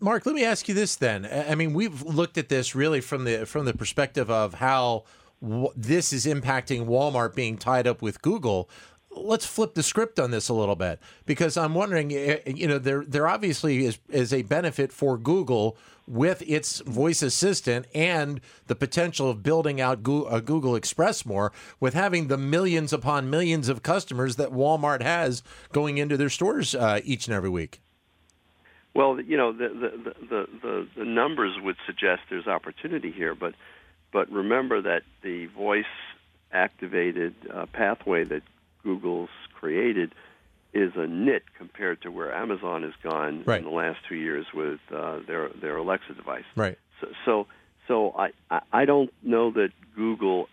Mark, 0.00 0.24
let 0.24 0.34
me 0.34 0.44
ask 0.44 0.68
you 0.68 0.74
this 0.74 0.96
then. 0.96 1.28
I 1.30 1.54
mean, 1.54 1.74
we've 1.74 2.02
looked 2.02 2.38
at 2.38 2.48
this 2.48 2.74
really 2.74 3.00
from 3.00 3.24
the 3.24 3.44
from 3.44 3.66
the 3.66 3.74
perspective 3.74 4.30
of 4.30 4.54
how 4.54 5.04
w- 5.42 5.72
this 5.76 6.12
is 6.12 6.24
impacting 6.24 6.86
Walmart 6.86 7.34
being 7.34 7.58
tied 7.58 7.86
up 7.86 8.00
with 8.00 8.22
Google 8.22 8.70
let's 9.16 9.46
flip 9.46 9.74
the 9.74 9.82
script 9.82 10.18
on 10.18 10.30
this 10.30 10.48
a 10.48 10.54
little 10.54 10.76
bit 10.76 10.98
because 11.26 11.56
I'm 11.56 11.74
wondering, 11.74 12.12
eh, 12.12 12.40
you 12.46 12.66
know, 12.66 12.78
there 12.78 13.04
there 13.04 13.26
obviously 13.26 13.84
is 13.84 13.98
is 14.08 14.32
a 14.32 14.42
benefit 14.42 14.92
for 14.92 15.18
Google 15.18 15.76
with 16.06 16.42
its 16.46 16.80
voice 16.80 17.22
assistant 17.22 17.86
and 17.94 18.40
the 18.66 18.74
potential 18.74 19.30
of 19.30 19.42
building 19.42 19.80
out 19.80 20.02
Google 20.02 20.74
Express 20.74 21.24
more 21.24 21.52
with 21.78 21.94
having 21.94 22.26
the 22.28 22.36
millions 22.36 22.92
upon 22.92 23.30
millions 23.30 23.68
of 23.68 23.82
customers 23.82 24.36
that 24.36 24.50
Walmart 24.50 25.02
has 25.02 25.42
going 25.72 25.98
into 25.98 26.16
their 26.16 26.28
stores 26.28 26.74
uh, 26.74 27.00
each 27.04 27.26
and 27.26 27.34
every 27.34 27.50
week. 27.50 27.80
Well, 28.94 29.20
you 29.20 29.36
know, 29.36 29.52
the, 29.52 29.68
the 29.68 30.14
the, 30.26 30.46
the 30.60 30.88
the 30.96 31.04
numbers 31.04 31.56
would 31.62 31.76
suggest 31.86 32.22
there's 32.28 32.46
opportunity 32.46 33.10
here, 33.10 33.34
but 33.34 33.54
but 34.12 34.30
remember 34.30 34.82
that 34.82 35.02
the 35.22 35.46
voice 35.46 35.84
activated 36.52 37.34
uh, 37.52 37.66
pathway 37.72 38.24
that 38.24 38.42
Google's 38.82 39.30
created 39.54 40.14
is 40.72 40.92
a 40.96 41.06
nit 41.06 41.42
compared 41.58 42.00
to 42.02 42.10
where 42.10 42.34
Amazon 42.34 42.82
has 42.82 42.92
gone 43.02 43.44
right. 43.44 43.58
in 43.58 43.64
the 43.64 43.70
last 43.70 43.98
two 44.08 44.14
years 44.14 44.46
with 44.54 44.80
uh, 44.94 45.18
their 45.26 45.50
their 45.60 45.76
Alexa 45.76 46.14
device. 46.14 46.44
Right. 46.56 46.78
So 47.00 47.08
so, 47.24 47.46
so 47.88 48.14
I, 48.16 48.30
I 48.50 48.60
I 48.72 48.84
don't 48.84 49.12
know 49.22 49.50
that 49.52 49.70
Google 49.94 50.48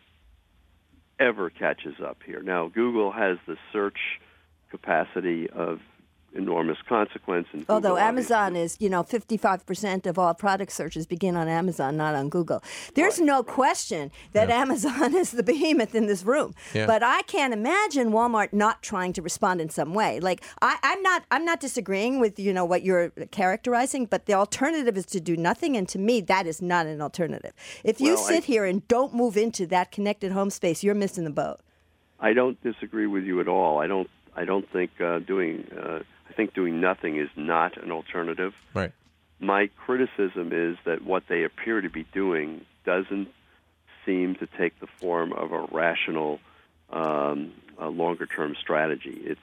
ever 1.19 1.49
catches 1.49 1.95
up 2.05 2.17
here. 2.25 2.41
Now 2.41 2.67
Google 2.67 3.11
has 3.11 3.37
the 3.47 3.57
search 3.71 3.97
capacity 4.71 5.49
of 5.49 5.79
enormous 6.33 6.77
consequence. 6.87 7.47
And 7.53 7.65
Although 7.67 7.89
Google 7.89 7.97
Amazon 8.03 8.47
obviously- 8.47 8.61
is, 8.63 8.77
you 8.81 8.89
know, 8.89 9.03
55% 9.03 10.05
of 10.05 10.19
all 10.19 10.33
product 10.33 10.71
searches 10.71 11.05
begin 11.07 11.35
on 11.35 11.47
Amazon, 11.47 11.97
not 11.97 12.15
on 12.15 12.29
Google. 12.29 12.61
There's 12.95 13.19
no 13.19 13.41
question 13.43 14.11
that 14.33 14.49
Amazon 14.49 15.15
is 15.21 15.31
the 15.31 15.43
behemoth 15.43 15.95
in 15.95 16.05
this 16.07 16.23
room. 16.23 16.53
Yeah. 16.73 16.85
But 16.85 17.01
I 17.03 17.23
can't 17.23 17.53
imagine 17.53 18.11
Walmart 18.11 18.53
not 18.53 18.81
trying 18.83 19.13
to 19.13 19.21
respond 19.21 19.59
in 19.61 19.69
some 19.69 19.93
way. 19.93 20.19
Like 20.19 20.43
I, 20.61 20.77
I'm 20.83 21.01
not 21.01 21.23
I'm 21.31 21.45
not 21.45 21.59
disagreeing 21.59 22.19
with, 22.19 22.39
you 22.39 22.53
know, 22.53 22.65
what 22.65 22.83
you're 22.83 23.09
characterizing, 23.31 24.05
but 24.05 24.25
the 24.25 24.33
alternative 24.33 24.97
is 24.97 25.05
to 25.07 25.19
do 25.19 25.35
nothing. 25.35 25.75
And 25.77 25.87
to 25.89 25.97
me, 25.99 26.21
that 26.21 26.45
is 26.45 26.61
not 26.61 26.85
an 26.85 27.01
alternative. 27.01 27.53
If 27.83 27.99
you 27.99 28.13
Well, 28.15 28.25
I- 28.25 28.27
sit 28.33 28.43
here 28.45 28.65
and 28.65 28.87
don't 28.87 29.13
move 29.13 29.35
into 29.37 29.65
that 29.67 29.91
connected 29.91 30.31
home 30.31 30.49
space, 30.51 30.83
you're 30.83 30.95
missing 30.95 31.23
the 31.23 31.29
boat. 31.31 31.59
I 32.19 32.33
don't 32.33 32.61
disagree 32.61 33.07
with 33.07 33.23
you 33.23 33.39
at 33.39 33.47
all. 33.47 33.79
I 33.79 33.87
don't. 33.87 34.09
I 34.35 34.45
don't 34.45 34.69
think 34.71 34.91
uh, 35.01 35.19
doing. 35.19 35.65
Uh, 35.75 35.99
I 35.99 36.18
think 36.39 36.53
doing 36.53 36.79
nothing 36.79 37.17
is 37.17 37.29
not 37.35 37.75
an 37.83 37.91
alternative. 37.91 38.53
Right. 38.73 38.93
My 39.41 39.69
criticism 39.85 40.51
is 40.53 40.77
that 40.85 41.03
what 41.03 41.23
they 41.27 41.43
appear 41.43 41.81
to 41.81 41.89
be 41.89 42.05
doing 42.13 42.65
doesn't 42.85 43.27
seem 44.05 44.35
to 44.35 44.47
take 44.57 44.79
the 44.79 44.87
form 44.87 45.33
of 45.33 45.51
a 45.51 45.67
rational, 45.69 46.39
um, 46.91 47.51
a 47.77 47.89
longer-term 47.89 48.55
strategy. 48.59 49.19
It's 49.25 49.41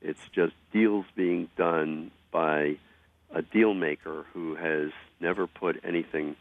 it's 0.00 0.20
just 0.34 0.52
deals 0.72 1.06
being 1.14 1.48
done 1.56 2.10
by 2.32 2.76
a 3.32 3.42
deal 3.42 3.72
maker 3.72 4.26
who 4.32 4.56
has 4.56 4.90
never 5.20 5.46
put 5.46 5.78
anything. 5.84 6.34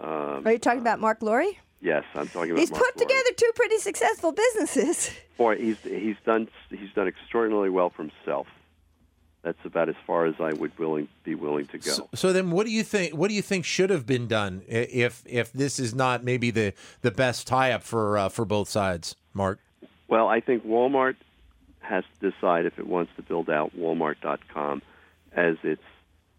Um, 0.00 0.46
Are 0.46 0.52
you 0.52 0.58
talking 0.60 0.80
about 0.80 1.00
Marc 1.00 1.20
Lore? 1.20 1.44
yes, 1.80 2.04
I'm 2.14 2.28
talking 2.28 2.52
about. 2.52 2.60
He's 2.60 2.70
Mark 2.70 2.84
put 2.84 2.96
Lauren. 2.96 3.08
together 3.08 3.30
two 3.36 3.50
pretty 3.56 3.78
successful 3.78 4.30
businesses. 4.30 5.10
Boy, 5.36 5.56
he's 5.56 5.80
he's 5.82 6.16
done 6.24 6.46
he's 6.70 6.92
done 6.94 7.08
extraordinarily 7.08 7.70
well 7.70 7.90
for 7.90 8.04
himself. 8.04 8.46
That's 9.42 9.64
about 9.64 9.88
as 9.88 9.94
far 10.06 10.26
as 10.26 10.34
I 10.40 10.52
would 10.52 10.76
willing 10.78 11.08
be 11.24 11.34
willing 11.34 11.66
to 11.68 11.78
go. 11.78 11.90
So, 11.90 12.08
so 12.14 12.32
then, 12.32 12.50
what 12.50 12.66
do 12.66 12.72
you 12.72 12.82
think? 12.82 13.14
What 13.14 13.28
do 13.28 13.34
you 13.34 13.42
think 13.42 13.64
should 13.64 13.90
have 13.90 14.04
been 14.04 14.26
done 14.26 14.62
if 14.66 15.22
if 15.26 15.52
this 15.52 15.78
is 15.78 15.94
not 15.94 16.24
maybe 16.24 16.50
the 16.50 16.74
the 17.02 17.10
best 17.10 17.46
tie 17.46 17.72
up 17.72 17.82
for 17.82 18.18
uh, 18.18 18.28
for 18.28 18.44
both 18.44 18.68
sides, 18.68 19.14
Mark? 19.32 19.60
Well, 20.08 20.26
I 20.26 20.40
think 20.40 20.66
Walmart 20.66 21.16
has 21.80 22.04
to 22.20 22.30
decide 22.30 22.66
if 22.66 22.78
it 22.78 22.86
wants 22.86 23.12
to 23.16 23.22
build 23.22 23.48
out 23.48 23.76
Walmart.com 23.76 24.82
as 25.32 25.56
its 25.62 25.82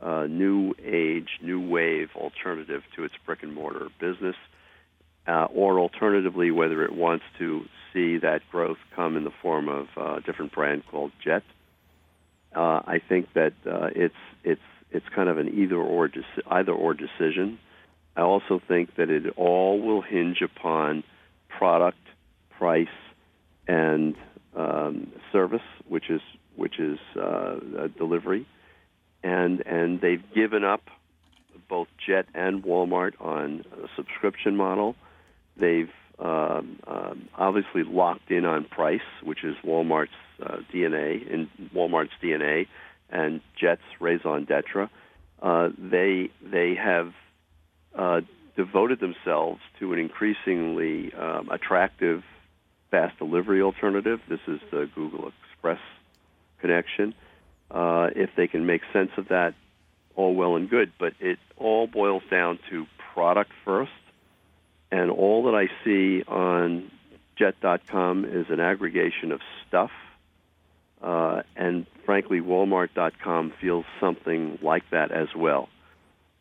uh, 0.01 0.25
new 0.29 0.73
age, 0.83 1.39
new 1.41 1.59
wave 1.59 2.09
alternative 2.15 2.83
to 2.95 3.03
its 3.03 3.13
brick 3.25 3.43
and 3.43 3.53
mortar 3.53 3.89
business, 3.99 4.35
uh, 5.27 5.45
or 5.53 5.79
alternatively, 5.79 6.51
whether 6.51 6.83
it 6.83 6.93
wants 6.93 7.25
to 7.37 7.65
see 7.93 8.17
that 8.17 8.41
growth 8.51 8.77
come 8.95 9.17
in 9.17 9.23
the 9.23 9.33
form 9.41 9.67
of 9.67 9.87
uh, 9.97 10.15
a 10.15 10.21
different 10.21 10.51
brand 10.51 10.83
called 10.87 11.11
Jet. 11.23 11.43
Uh, 12.55 12.81
I 12.85 13.01
think 13.07 13.33
that 13.33 13.53
uh, 13.65 13.89
it's 13.95 14.15
it's 14.43 14.61
it's 14.91 15.05
kind 15.15 15.29
of 15.29 15.37
an 15.37 15.49
either 15.49 15.77
or 15.77 16.07
deci- 16.07 16.43
either 16.49 16.71
or 16.71 16.93
decision. 16.93 17.59
I 18.15 18.21
also 18.21 18.59
think 18.67 18.95
that 18.95 19.09
it 19.09 19.23
all 19.37 19.79
will 19.79 20.01
hinge 20.01 20.41
upon 20.41 21.03
product, 21.47 21.99
price, 22.57 22.87
and 23.67 24.15
um, 24.55 25.11
service, 25.31 25.61
which 25.87 26.09
is 26.09 26.21
which 26.55 26.79
is 26.79 26.99
uh, 27.15 27.59
delivery, 27.97 28.47
and 29.23 29.61
and 29.65 30.01
they've 30.01 30.23
given 30.33 30.63
up 30.63 30.81
both 31.69 31.87
Jet 32.05 32.25
and 32.33 32.63
Walmart 32.63 33.13
on 33.21 33.63
a 33.83 33.87
subscription 33.95 34.55
model. 34.55 34.95
They've 35.55 35.91
um, 36.19 36.79
um, 36.85 37.29
obviously 37.37 37.83
locked 37.83 38.29
in 38.29 38.45
on 38.45 38.65
price, 38.65 38.99
which 39.23 39.43
is 39.43 39.55
Walmart's 39.63 40.11
uh, 40.43 40.57
DNA 40.73 41.27
in 41.29 41.49
Walmart's 41.73 42.11
DNA, 42.21 42.67
and 43.09 43.41
Jet's 43.59 43.81
raison 43.99 44.45
d'être. 44.45 44.89
Uh, 45.41 45.69
they 45.77 46.29
they 46.43 46.75
have 46.75 47.13
uh, 47.95 48.21
devoted 48.57 48.99
themselves 48.99 49.61
to 49.79 49.93
an 49.93 49.99
increasingly 49.99 51.13
um, 51.13 51.49
attractive 51.49 52.23
fast 52.91 53.17
delivery 53.17 53.61
alternative. 53.61 54.19
This 54.27 54.41
is 54.47 54.59
the 54.71 54.89
Google 54.93 55.31
Express 55.51 55.79
connection. 56.59 57.13
Uh, 57.71 58.09
if 58.15 58.31
they 58.35 58.47
can 58.47 58.65
make 58.65 58.81
sense 58.91 59.11
of 59.17 59.29
that, 59.29 59.53
all 60.15 60.35
well 60.35 60.55
and 60.55 60.69
good. 60.69 60.91
But 60.99 61.13
it 61.19 61.39
all 61.57 61.87
boils 61.87 62.23
down 62.29 62.59
to 62.69 62.85
product 63.13 63.51
first. 63.63 63.91
And 64.91 65.11
all 65.11 65.43
that 65.43 65.55
I 65.55 65.69
see 65.83 66.23
on 66.23 66.89
Jet.com 67.37 68.25
is 68.25 68.47
an 68.49 68.59
aggregation 68.59 69.31
of 69.31 69.41
stuff. 69.67 69.91
Uh, 71.01 71.43
and 71.55 71.85
frankly, 72.05 72.41
Walmart.com 72.41 73.53
feels 73.61 73.85
something 73.99 74.59
like 74.61 74.89
that 74.89 75.11
as 75.11 75.33
well. 75.35 75.69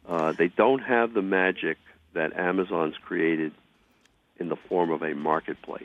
Uh, 0.08 0.32
they 0.32 0.48
don't 0.48 0.80
have 0.80 1.12
the 1.12 1.22
magic 1.22 1.76
that 2.14 2.36
Amazon's 2.36 2.96
created 2.96 3.52
in 4.38 4.48
the 4.48 4.56
form 4.56 4.90
of 4.90 5.02
a 5.02 5.14
marketplace. 5.14 5.84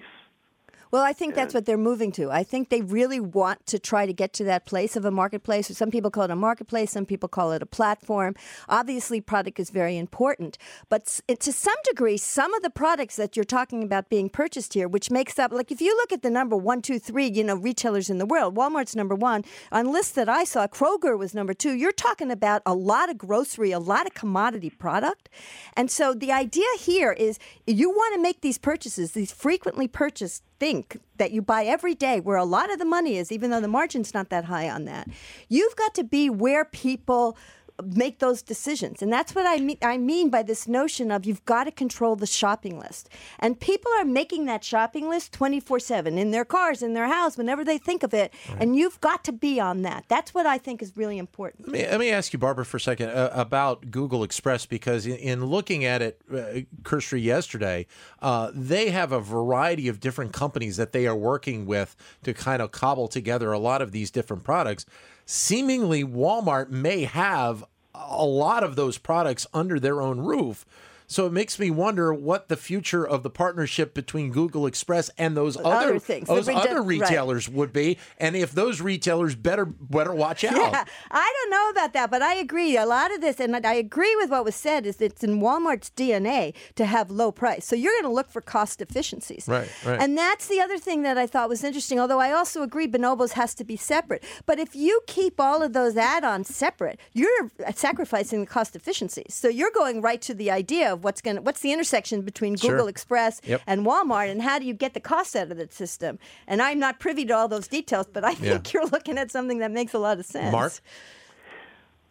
Well, 0.94 1.02
I 1.02 1.12
think 1.12 1.34
that's 1.34 1.56
what 1.56 1.66
they're 1.66 1.76
moving 1.76 2.12
to. 2.12 2.30
I 2.30 2.44
think 2.44 2.70
they 2.70 2.82
really 2.82 3.20
want 3.20 3.66
to 3.66 3.80
try 3.80 4.06
to 4.06 4.14
get 4.14 4.32
to 4.34 4.44
that 4.44 4.68
place 4.68 4.96
of 4.96 5.06
a 5.06 5.10
marketplace. 5.10 5.76
Some 5.76 5.90
people 5.90 6.12
call 6.12 6.26
it 6.26 6.30
a 6.30 6.36
marketplace, 6.36 6.92
some 6.92 7.08
people 7.08 7.28
call 7.28 7.52
it 7.52 7.64
a 7.64 7.66
platform. 7.66 8.36
Obviously, 8.70 9.20
product 9.20 9.60
is 9.60 9.72
very 9.72 9.98
important, 9.98 10.60
but 10.90 11.20
to 11.40 11.52
some 11.52 11.74
degree, 11.86 12.16
some 12.18 12.54
of 12.54 12.62
the 12.62 12.70
products 12.70 13.16
that 13.16 13.36
you're 13.36 13.44
talking 13.44 13.82
about 13.82 14.08
being 14.08 14.30
purchased 14.30 14.76
here, 14.76 14.88
which 14.88 15.10
makes 15.10 15.40
up, 15.40 15.52
like 15.52 15.72
if 15.72 15.82
you 15.82 15.96
look 15.98 16.12
at 16.12 16.22
the 16.22 16.30
number 16.30 16.56
one, 16.56 16.80
two, 16.80 17.00
three, 17.00 17.26
you 17.26 17.44
know, 17.44 17.56
retailers 17.56 18.12
in 18.12 18.20
the 18.20 18.26
world, 18.28 18.56
Walmart's 18.56 18.96
number 18.96 19.16
one. 19.16 19.44
On 19.72 19.92
lists 19.92 20.12
that 20.12 20.30
I 20.30 20.44
saw, 20.44 20.68
Kroger 20.68 21.18
was 21.18 21.34
number 21.34 21.56
two. 21.56 21.74
You're 21.74 21.92
talking 21.92 22.30
about 22.30 22.62
a 22.68 22.76
lot 22.76 23.10
of 23.10 23.18
grocery, 23.18 23.72
a 23.72 23.80
lot 23.80 24.06
of 24.06 24.14
commodity 24.14 24.70
product. 24.70 25.28
And 25.76 25.90
so 25.90 26.14
the 26.14 26.32
idea 26.32 26.68
here 26.78 27.14
is 27.14 27.40
you 27.66 27.90
want 27.90 28.14
to 28.14 28.22
make 28.22 28.42
these 28.42 28.60
purchases, 28.60 29.14
these 29.14 29.32
frequently 29.32 29.88
purchased 29.88 30.44
think 30.64 30.98
that 31.18 31.32
you 31.32 31.42
buy 31.42 31.66
every 31.66 31.94
day 31.94 32.22
where 32.22 32.38
a 32.38 32.46
lot 32.46 32.72
of 32.72 32.80
the 32.80 32.86
money 32.86 33.18
is 33.18 33.34
even 33.34 33.50
though 33.50 33.60
the 33.60 33.68
margin's 33.68 34.14
not 34.14 34.30
that 34.30 34.46
high 34.46 34.70
on 34.70 34.86
that. 34.86 35.10
You've 35.50 35.76
got 35.76 35.94
to 35.96 36.06
be 36.06 36.30
where 36.30 36.64
people 36.64 37.38
make 37.84 38.20
those 38.20 38.42
decisions. 38.42 39.02
And 39.02 39.12
that's 39.12 39.34
what 39.34 39.46
I 39.48 39.58
mean 39.58 39.78
I 39.82 39.98
mean 39.98 40.30
by 40.30 40.44
this 40.44 40.68
notion 40.68 41.12
of 41.12 41.26
you've 41.26 41.44
got 41.46 41.64
to 41.66 41.72
control 41.72 42.16
the 42.16 42.28
shopping 42.28 42.80
list. 42.80 43.10
And 43.40 43.60
people 43.60 43.92
are 43.98 44.06
making 44.06 44.46
that 44.46 44.64
shopping 44.64 45.10
list 45.10 45.32
24/7 45.34 46.18
in 46.18 46.32
their 46.32 46.46
cars 46.46 46.82
in 46.82 46.94
their 46.94 47.08
house 47.08 47.38
whenever 47.38 47.64
they 47.64 47.78
think 47.78 48.04
of 48.04 48.14
it. 48.14 48.34
And 48.60 48.76
you've 48.76 49.02
got 49.02 49.24
to 49.26 49.32
be 49.32 49.60
on 49.60 49.82
that. 49.84 50.06
That's 50.08 50.34
what 50.34 50.46
I 50.46 50.58
think 50.58 50.82
is 50.82 50.96
really 50.96 51.18
important. 51.18 51.68
Let 51.68 51.74
me, 51.74 51.88
let 51.88 52.00
me 52.00 52.10
ask 52.12 52.34
you, 52.34 52.40
Barbara, 52.40 52.66
for 52.66 52.78
a 52.78 52.82
second 52.82 53.10
uh, 53.10 53.32
about 53.34 53.90
Google 53.90 54.24
Express 54.24 54.66
because 54.66 55.06
in, 55.06 55.16
in 55.18 55.46
looking 55.46 55.86
at 55.86 56.02
it, 56.02 56.22
uh, 56.34 56.62
Kirsty, 56.84 57.22
yesterday, 57.22 57.88
uh, 58.22 58.52
they 58.54 58.92
have 58.92 59.12
a 59.12 59.20
variety 59.20 59.88
of 59.88 60.00
different 60.00 60.34
companies 60.34 60.78
that 60.78 60.92
they 60.92 61.08
are 61.08 61.16
working 61.16 61.66
with 61.66 61.96
to 62.24 62.34
kind 62.34 62.62
of 62.62 62.72
cobble 62.72 63.08
together 63.08 63.52
a 63.52 63.60
lot 63.60 63.82
of 63.82 63.92
these 63.92 64.12
different 64.12 64.44
products. 64.44 64.86
Seemingly, 65.26 66.04
Walmart 66.04 66.70
may 66.70 67.04
have 67.04 67.63
a 67.94 68.26
lot 68.26 68.64
of 68.64 68.76
those 68.76 68.98
products 68.98 69.48
under 69.54 69.80
their 69.80 70.02
own 70.02 70.20
roof. 70.20 70.66
So 71.08 71.26
it 71.28 71.34
makes 71.34 71.60
me 71.60 71.70
wonder 71.72 72.14
what 72.14 72.48
the 72.48 72.58
future 72.58 73.06
of 73.08 73.24
the 73.24 73.30
partnership 73.30 73.94
between 73.94 74.32
Google 74.32 74.66
Express 74.66 75.10
and 75.18 75.36
those 75.38 75.58
other, 75.58 75.70
Other 75.70 76.00
things, 76.00 76.28
those 76.28 76.48
rede- 76.48 76.58
other 76.58 76.82
right. 76.82 77.00
retailers 77.00 77.50
would 77.50 77.74
be, 77.74 77.98
and 78.18 78.36
if 78.36 78.52
those 78.52 78.82
retailers 78.82 79.36
better 79.36 79.66
better 79.66 80.14
watch 80.14 80.44
out. 80.44 80.56
Yeah, 80.56 80.86
I 81.12 81.34
don't 81.42 81.50
know 81.52 81.70
about 81.70 81.94
that, 81.94 82.10
but 82.10 82.22
I 82.22 82.36
agree. 82.36 82.78
A 82.78 82.86
lot 82.86 83.14
of 83.14 83.22
this, 83.22 83.40
and 83.40 83.56
I 83.66 83.74
agree 83.74 84.16
with 84.16 84.30
what 84.30 84.46
was 84.46 84.56
said, 84.56 84.86
is 84.86 85.02
it's 85.02 85.24
in 85.24 85.40
Walmart's 85.40 85.92
DNA 85.96 86.54
to 86.76 86.86
have 86.86 87.12
low 87.12 87.32
price. 87.32 87.66
So 87.66 87.76
you're 87.76 87.94
going 87.94 88.04
to 88.12 88.16
look 88.16 88.30
for 88.30 88.42
cost 88.42 88.82
efficiencies. 88.82 89.46
Right, 89.48 89.70
right. 89.86 90.00
And 90.02 90.18
that's 90.18 90.48
the 90.48 90.60
other 90.62 90.78
thing 90.78 91.04
that 91.04 91.18
I 91.18 91.28
thought 91.28 91.50
was 91.50 91.64
interesting, 91.64 92.00
although 92.00 92.20
I 92.20 92.32
also 92.32 92.64
agree 92.64 92.88
Bonobos 92.88 93.34
has 93.34 93.54
to 93.56 93.64
be 93.64 93.76
separate. 93.76 94.24
But 94.46 94.60
if 94.60 94.76
you 94.76 95.02
keep 95.08 95.40
all 95.40 95.62
of 95.62 95.74
those 95.74 95.98
add 95.98 96.24
ons 96.24 96.54
separate, 96.54 97.00
you're 97.14 97.52
sacrificing 97.76 98.42
the 98.42 98.46
cost 98.46 98.76
efficiencies. 98.76 99.34
So 99.34 99.48
you're 99.48 99.72
going 99.72 100.02
right 100.02 100.22
to 100.22 100.34
the 100.34 100.50
idea 100.52 100.93
of 100.94 101.04
what's 101.04 101.22
going 101.22 101.36
to, 101.36 101.42
what's 101.42 101.60
the 101.62 101.74
intersection 101.74 102.22
between 102.22 102.56
Sure. 102.56 102.72
Google 102.72 102.88
Express 102.88 103.42
Yep. 103.44 103.62
and 103.68 103.86
Walmart, 103.86 104.30
and 104.32 104.42
how 104.42 104.60
do 104.60 104.66
you 104.66 104.74
get 104.74 104.94
the 104.94 105.00
cost 105.00 105.36
out 105.36 105.52
of 105.52 105.58
the 105.58 105.68
system? 105.70 106.20
And 106.48 106.62
I'm 106.62 106.80
not 106.80 107.00
privy 107.00 107.26
to 107.26 107.34
all 107.34 107.48
those 107.48 107.68
details, 107.68 108.08
but 108.12 108.24
I 108.24 108.34
think 108.36 108.72
you're 108.72 108.86
looking 108.86 109.18
at 109.18 109.32
something 109.32 109.60
that 109.60 109.72
makes 109.72 109.94
a 109.94 110.00
lot 110.00 110.20
of 110.20 110.26
sense. 110.26 110.52
Mark? 110.52 110.74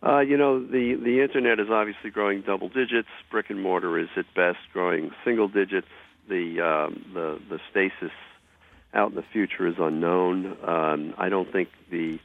Uh, 0.04 0.18
you 0.18 0.36
know, 0.36 0.60
the, 0.60 0.94
the 0.94 1.22
internet 1.22 1.60
is 1.60 1.70
obviously 1.70 2.10
growing 2.10 2.42
double 2.42 2.68
digits. 2.68 3.08
Brick 3.30 3.50
and 3.50 3.62
mortar 3.62 3.98
is 3.98 4.08
at 4.16 4.26
best 4.34 4.58
growing 4.72 5.12
single 5.24 5.46
digits. 5.48 5.86
The 6.28 6.60
um, 6.60 7.04
the 7.14 7.40
the 7.48 7.60
stasis 7.70 8.12
out 8.94 9.10
in 9.10 9.16
the 9.16 9.24
future 9.32 9.66
is 9.66 9.74
unknown. 9.78 10.56
Um, 10.64 11.14
I 11.18 11.28
don't 11.28 11.50
think 11.50 11.68
the 11.90 12.18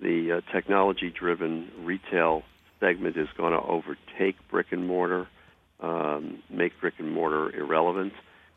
the 0.00 0.32
uh, 0.32 0.40
technology-driven 0.52 1.70
retail 1.84 2.42
segment 2.80 3.16
is 3.16 3.28
going 3.36 3.52
to 3.52 3.60
overtake 3.60 4.36
brick 4.48 4.68
and 4.72 4.86
mortar, 4.86 5.28
um, 5.82 6.38
make 6.48 6.72
brick 6.80 6.94
and 6.98 7.12
mortar 7.12 7.54
irrelevant. 7.54 8.12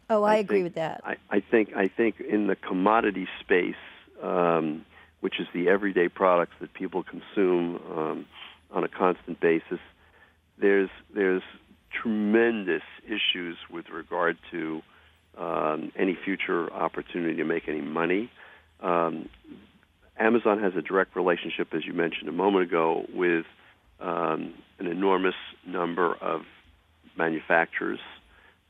Oh, 0.10 0.24
I, 0.24 0.36
I 0.36 0.38
agree 0.38 0.58
think- 0.58 0.63
with 0.65 0.75
that. 0.75 1.01
I, 1.03 1.15
I 1.29 1.39
think 1.39 1.74
I 1.75 1.88
think 1.88 2.20
in 2.22 2.48
the 2.48 2.55
commodity 2.55 3.27
space, 3.41 3.75
um, 4.22 4.86
which 5.22 5.39
is 5.39 5.48
the 5.53 5.67
everyday 5.67 6.08
products 6.08 6.53
that 6.62 6.74
people 6.74 7.03
consume 7.03 7.79
um, 7.91 8.25
on 8.72 8.84
a 8.84 8.88
constant 8.88 9.39
basis. 9.39 9.79
There's 10.60 10.89
there's 11.13 11.41
tremendous 11.91 12.84
issues 13.05 13.58
with 13.72 13.89
regard 13.89 14.38
to 14.51 14.82
um, 15.38 15.91
any 15.98 16.17
future 16.24 16.72
opportunity 16.72 17.38
to 17.38 17.44
make 17.44 17.67
any 17.67 17.82
money. 17.82 18.29
Um, 18.82 19.29
Amazon 20.17 20.62
has 20.62 20.74
a 20.75 20.82
direct 20.82 21.15
relationship, 21.15 21.74
as 21.74 21.86
you 21.86 21.94
mentioned 21.94 22.29
a 22.29 22.32
moment 22.32 22.63
ago, 22.65 23.05
with 23.13 23.46
um, 24.00 24.53
an 24.79 24.88
enormous 24.88 25.36
number 25.65 26.13
of 26.15 26.41
manufacturers. 27.18 28.00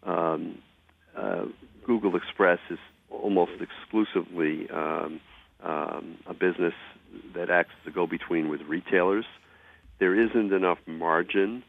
Um, 0.03 0.59
uh, 1.15 1.45
Google 1.85 2.15
Express 2.15 2.59
is 2.69 2.79
almost 3.09 3.53
exclusively 3.61 4.69
um, 4.69 5.19
um, 5.63 6.17
a 6.27 6.33
business 6.33 6.73
that 7.33 7.49
acts 7.49 7.71
as 7.83 7.91
a 7.91 7.95
go-between 7.95 8.49
with 8.49 8.61
retailers. 8.61 9.25
There 9.99 10.19
isn't 10.19 10.51
enough 10.51 10.79
margin 10.85 11.63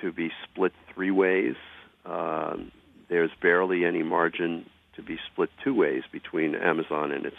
to 0.00 0.12
be 0.12 0.30
split 0.44 0.72
three 0.94 1.10
ways. 1.10 1.56
Um, 2.04 2.70
there's 3.08 3.30
barely 3.42 3.84
any 3.84 4.02
margin 4.02 4.66
to 4.96 5.02
be 5.02 5.18
split 5.30 5.50
two 5.62 5.74
ways 5.74 6.04
between 6.12 6.54
Amazon 6.54 7.10
and 7.10 7.26
its 7.26 7.36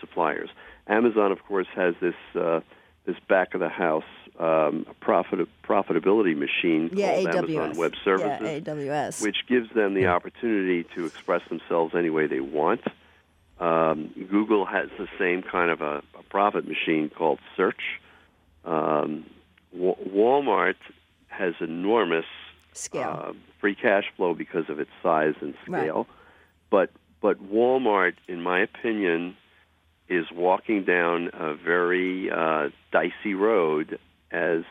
suppliers. 0.00 0.48
Amazon, 0.86 1.32
of 1.32 1.42
course, 1.46 1.66
has 1.74 1.94
this 2.00 2.14
uh, 2.34 2.60
this 3.06 3.16
back 3.28 3.54
of 3.54 3.60
the 3.60 3.68
house 3.68 4.04
um, 4.38 4.86
profit 5.00 5.40
profitability 5.62 6.36
machine 6.36 6.90
yeah, 6.92 7.14
called 7.14 7.26
AWS. 7.26 7.56
Amazon 7.56 7.76
Web 7.76 7.92
Services, 8.04 8.38
Yeah, 8.42 8.60
AWS. 8.74 9.22
which 9.22 9.36
gives 9.48 9.70
them 9.74 9.94
the 9.94 10.06
opportunity 10.06 10.84
to 10.94 11.06
express 11.06 11.42
themselves 11.48 11.94
any 11.94 12.10
way 12.10 12.26
they 12.26 12.40
want. 12.40 12.80
Um, 13.60 14.10
Google 14.30 14.64
has 14.66 14.88
the 14.98 15.06
same 15.18 15.42
kind 15.42 15.70
of 15.70 15.80
a, 15.80 16.02
a 16.18 16.22
profit 16.28 16.66
machine 16.66 17.10
called 17.16 17.38
Search. 17.56 18.00
Um, 18.64 19.24
Wa- 19.72 19.94
Walmart 20.08 20.74
has 21.28 21.54
enormous 21.60 22.24
Scale. 22.72 23.26
uh, 23.28 23.32
free 23.60 23.74
cash 23.76 24.04
flow 24.16 24.34
because 24.34 24.68
of 24.68 24.80
its 24.80 24.90
size 25.02 25.34
and 25.40 25.54
Right. 25.68 25.82
scale. 25.82 26.06
But 26.70 26.90
but 27.20 27.40
Walmart, 27.52 28.14
in 28.28 28.42
my 28.42 28.60
opinion, 28.60 29.36
is 30.08 30.26
walking 30.32 30.84
down 30.84 31.30
a 31.32 31.54
very 31.54 32.30
uh, 32.30 32.68
dicey 32.92 33.34
road 33.34 33.98
as 34.30 34.62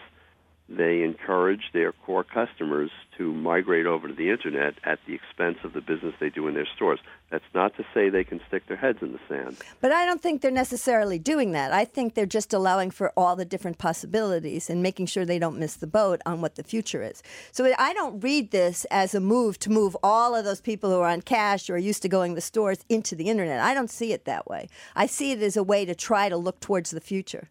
they 0.69 1.03
encourage 1.03 1.71
their 1.73 1.91
core 1.91 2.23
customers 2.23 2.89
to 3.17 3.33
migrate 3.33 3.85
over 3.85 4.07
to 4.07 4.13
the 4.13 4.29
internet 4.29 4.75
at 4.85 4.97
the 5.05 5.13
expense 5.13 5.57
of 5.63 5.73
the 5.73 5.81
business 5.81 6.15
they 6.19 6.29
do 6.29 6.47
in 6.47 6.53
their 6.53 6.67
stores. 6.75 6.99
That's 7.29 7.43
not 7.53 7.75
to 7.77 7.85
say 7.93 8.09
they 8.09 8.23
can 8.23 8.39
stick 8.47 8.65
their 8.67 8.77
heads 8.77 8.99
in 9.01 9.11
the 9.11 9.19
sand. 9.27 9.57
But 9.81 9.91
I 9.91 10.05
don't 10.05 10.21
think 10.21 10.41
they're 10.41 10.51
necessarily 10.51 11.19
doing 11.19 11.51
that. 11.51 11.73
I 11.73 11.83
think 11.83 12.13
they're 12.13 12.25
just 12.25 12.53
allowing 12.53 12.91
for 12.91 13.11
all 13.17 13.35
the 13.35 13.45
different 13.45 13.77
possibilities 13.77 14.69
and 14.69 14.81
making 14.81 15.07
sure 15.07 15.25
they 15.25 15.39
don't 15.39 15.59
miss 15.59 15.75
the 15.75 15.87
boat 15.87 16.21
on 16.25 16.41
what 16.41 16.55
the 16.55 16.63
future 16.63 17.03
is. 17.03 17.21
So 17.51 17.71
I 17.77 17.93
don't 17.93 18.23
read 18.23 18.51
this 18.51 18.85
as 18.85 19.13
a 19.13 19.19
move 19.19 19.59
to 19.59 19.71
move 19.71 19.97
all 20.01 20.33
of 20.33 20.45
those 20.45 20.61
people 20.61 20.89
who 20.89 20.99
are 20.99 21.09
on 21.09 21.21
cash 21.21 21.69
or 21.69 21.75
are 21.75 21.77
used 21.77 22.01
to 22.03 22.09
going 22.09 22.31
to 22.31 22.35
the 22.35 22.41
stores 22.41 22.85
into 22.87 23.15
the 23.15 23.29
internet. 23.29 23.59
I 23.59 23.73
don't 23.73 23.91
see 23.91 24.13
it 24.13 24.25
that 24.25 24.47
way. 24.47 24.69
I 24.95 25.07
see 25.07 25.31
it 25.31 25.41
as 25.41 25.57
a 25.57 25.63
way 25.63 25.85
to 25.85 25.93
try 25.93 26.29
to 26.29 26.37
look 26.37 26.59
towards 26.61 26.91
the 26.91 27.01
future. 27.01 27.49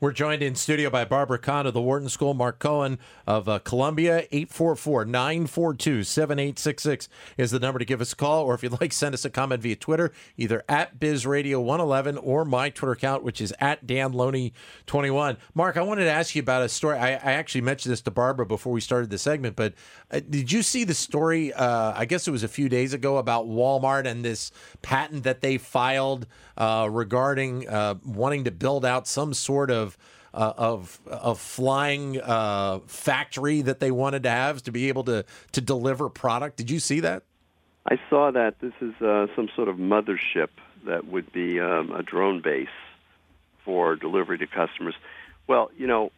We're 0.00 0.12
joined 0.12 0.44
in 0.44 0.54
studio 0.54 0.90
by 0.90 1.04
Barbara 1.04 1.40
Kahn 1.40 1.66
of 1.66 1.74
the 1.74 1.82
Wharton 1.82 2.08
School, 2.08 2.32
Mark 2.32 2.60
Cohen 2.60 3.00
of 3.26 3.48
uh, 3.48 3.58
Columbia. 3.58 4.28
844 4.30 5.04
942 5.04 6.04
7866 6.04 7.08
is 7.36 7.50
the 7.50 7.58
number 7.58 7.80
to 7.80 7.84
give 7.84 8.00
us 8.00 8.12
a 8.12 8.16
call. 8.16 8.44
Or 8.44 8.54
if 8.54 8.62
you'd 8.62 8.80
like, 8.80 8.92
send 8.92 9.12
us 9.12 9.24
a 9.24 9.30
comment 9.30 9.60
via 9.60 9.74
Twitter, 9.74 10.12
either 10.36 10.62
at 10.68 11.00
BizRadio111 11.00 12.16
or 12.22 12.44
my 12.44 12.70
Twitter 12.70 12.92
account, 12.92 13.24
which 13.24 13.40
is 13.40 13.52
at 13.58 13.88
DanLoney21. 13.88 15.36
Mark, 15.52 15.76
I 15.76 15.82
wanted 15.82 16.04
to 16.04 16.12
ask 16.12 16.32
you 16.36 16.42
about 16.42 16.62
a 16.62 16.68
story. 16.68 16.96
I, 16.96 17.14
I 17.14 17.32
actually 17.32 17.62
mentioned 17.62 17.92
this 17.92 18.02
to 18.02 18.12
Barbara 18.12 18.46
before 18.46 18.72
we 18.72 18.80
started 18.80 19.10
the 19.10 19.18
segment, 19.18 19.56
but 19.56 19.74
uh, 20.10 20.20
did 20.28 20.50
you 20.50 20.62
see 20.62 20.84
the 20.84 20.94
story? 20.94 21.52
Uh, 21.52 21.92
I 21.94 22.04
guess 22.06 22.26
it 22.26 22.30
was 22.30 22.42
a 22.42 22.48
few 22.48 22.68
days 22.68 22.94
ago 22.94 23.18
about 23.18 23.46
Walmart 23.46 24.06
and 24.06 24.24
this 24.24 24.50
patent 24.80 25.24
that 25.24 25.42
they 25.42 25.58
filed 25.58 26.26
uh, 26.56 26.88
regarding 26.90 27.68
uh, 27.68 27.96
wanting 28.04 28.44
to 28.44 28.50
build 28.50 28.84
out 28.84 29.06
some 29.06 29.34
sort 29.34 29.70
of 29.70 29.98
uh, 30.32 30.52
of 30.56 31.00
of 31.06 31.38
flying 31.38 32.20
factory 32.86 33.62
that 33.62 33.80
they 33.80 33.90
wanted 33.90 34.22
to 34.22 34.30
have 34.30 34.62
to 34.62 34.72
be 34.72 34.88
able 34.88 35.04
to 35.04 35.24
to 35.52 35.60
deliver 35.60 36.08
product. 36.08 36.56
Did 36.56 36.70
you 36.70 36.80
see 36.80 37.00
that? 37.00 37.24
I 37.90 37.98
saw 38.10 38.30
that 38.30 38.60
this 38.60 38.74
is 38.80 38.94
some 39.00 39.48
sort 39.54 39.68
of 39.68 39.76
mothership 39.76 40.48
that 40.86 41.06
would 41.06 41.32
be 41.32 41.58
um, 41.60 41.90
a 41.92 42.02
drone 42.02 42.40
base 42.40 42.68
for 43.64 43.96
delivery 43.96 44.38
to 44.38 44.46
customers. 44.46 44.94
Well, 45.46 45.70
you 45.76 45.86
know, 45.86 46.12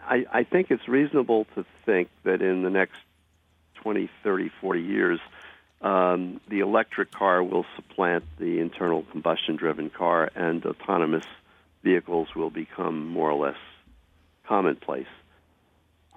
I, 0.00 0.24
I 0.32 0.44
think 0.44 0.70
it's 0.70 0.88
reasonable 0.88 1.46
to 1.54 1.64
think 1.84 2.08
that 2.24 2.42
in 2.42 2.62
the 2.62 2.70
next 2.70 2.96
20, 3.82 4.10
30, 4.22 4.50
40 4.60 4.80
years, 4.80 5.20
um, 5.82 6.40
the 6.48 6.60
electric 6.60 7.10
car 7.10 7.42
will 7.42 7.64
supplant 7.76 8.24
the 8.38 8.60
internal 8.60 9.02
combustion 9.10 9.56
driven 9.56 9.90
car 9.90 10.30
and 10.34 10.64
autonomous 10.66 11.24
vehicles 11.82 12.28
will 12.34 12.50
become 12.50 13.06
more 13.08 13.30
or 13.30 13.46
less 13.46 13.58
commonplace. 14.46 15.06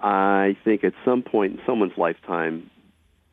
I 0.01 0.57
think 0.65 0.83
at 0.83 0.93
some 1.05 1.21
point 1.21 1.53
in 1.53 1.65
someone's 1.65 1.97
lifetime, 1.97 2.69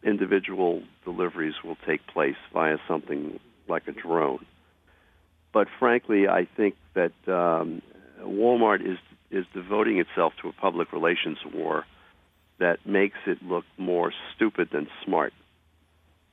individual 0.04 0.82
deliveries 1.04 1.54
will 1.64 1.76
take 1.86 2.06
place 2.06 2.36
via 2.52 2.78
something 2.86 3.40
like 3.66 3.88
a 3.88 3.92
drone. 3.92 4.46
But 5.52 5.66
frankly, 5.80 6.28
I 6.28 6.46
think 6.56 6.76
that 6.94 7.12
um, 7.26 7.82
Walmart 8.20 8.86
is 8.86 8.98
is 9.30 9.46
devoting 9.54 9.98
itself 9.98 10.32
to 10.42 10.48
a 10.48 10.52
public 10.52 10.92
relations 10.92 11.38
war 11.54 11.84
that 12.60 12.86
makes 12.86 13.18
it 13.26 13.42
look 13.42 13.64
more 13.76 14.12
stupid 14.34 14.68
than 14.70 14.86
smart. 15.04 15.32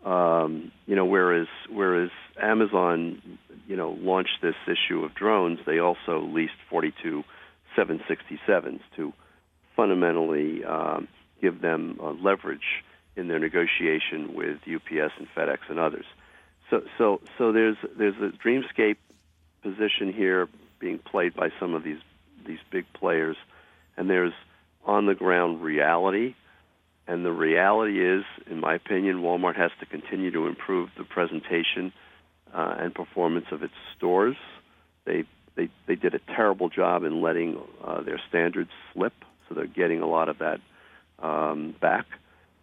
Um, 0.06 0.72
you 0.86 0.96
know, 0.96 1.06
whereas 1.06 1.48
whereas 1.70 2.12
Amazon, 2.40 3.22
you 3.68 3.76
know, 3.76 3.98
launched 4.00 4.42
this 4.42 4.56
issue 4.68 5.04
of 5.04 5.16
drones, 5.16 5.60
they 5.66 5.80
also 5.80 6.22
leased 6.22 6.54
42 6.70 7.24
767s 7.76 8.80
to 8.96 9.14
fundamentally 9.76 10.64
um, 10.64 11.08
give 11.42 11.62
them 11.62 12.00
uh, 12.02 12.12
leverage 12.12 12.84
in 13.16 13.28
their 13.28 13.40
negotiation 13.40 14.36
with 14.36 14.58
UPS 14.68 15.14
and 15.18 15.28
FedEx 15.36 15.58
and 15.70 15.80
others. 15.80 16.06
So 16.70 16.84
so 16.98 17.22
so 17.38 17.52
there's 17.52 17.78
there's 17.98 18.16
a 18.22 18.32
dreamscape 18.38 18.98
position 19.64 20.14
here 20.14 20.48
being 20.80 21.00
played 21.00 21.34
by 21.34 21.50
some 21.60 21.74
of 21.74 21.84
these 21.84 22.00
these 22.46 22.60
big 22.72 22.86
players, 22.94 23.38
and 23.96 24.10
there's 24.10 24.34
on 24.88 25.06
the 25.06 25.14
ground 25.14 25.62
reality. 25.62 26.34
And 27.08 27.24
the 27.24 27.32
reality 27.32 28.04
is, 28.04 28.24
in 28.50 28.60
my 28.60 28.76
opinion, 28.76 29.18
Walmart 29.18 29.56
has 29.56 29.72
to 29.80 29.86
continue 29.86 30.32
to 30.32 30.48
improve 30.48 30.90
the 30.98 31.04
presentation 31.04 31.94
uh, 32.54 32.76
and 32.80 32.96
performance 32.96 33.46
of 33.52 33.62
its 33.62 33.74
stores. 33.96 34.38
They, 35.06 35.26
they 35.56 35.70
they 35.86 35.96
did 35.96 36.14
a 36.16 36.20
terrible 36.20 36.70
job 36.70 37.04
in 37.04 37.22
letting 37.22 37.62
uh, 37.84 38.02
their 38.02 38.20
standards 38.28 38.72
slip, 38.94 39.14
so 39.48 39.56
they're 39.56 39.68
getting 39.68 40.02
a 40.02 40.08
lot 40.08 40.28
of 40.28 40.40
that 40.40 40.60
um, 41.20 41.76
back. 41.80 42.06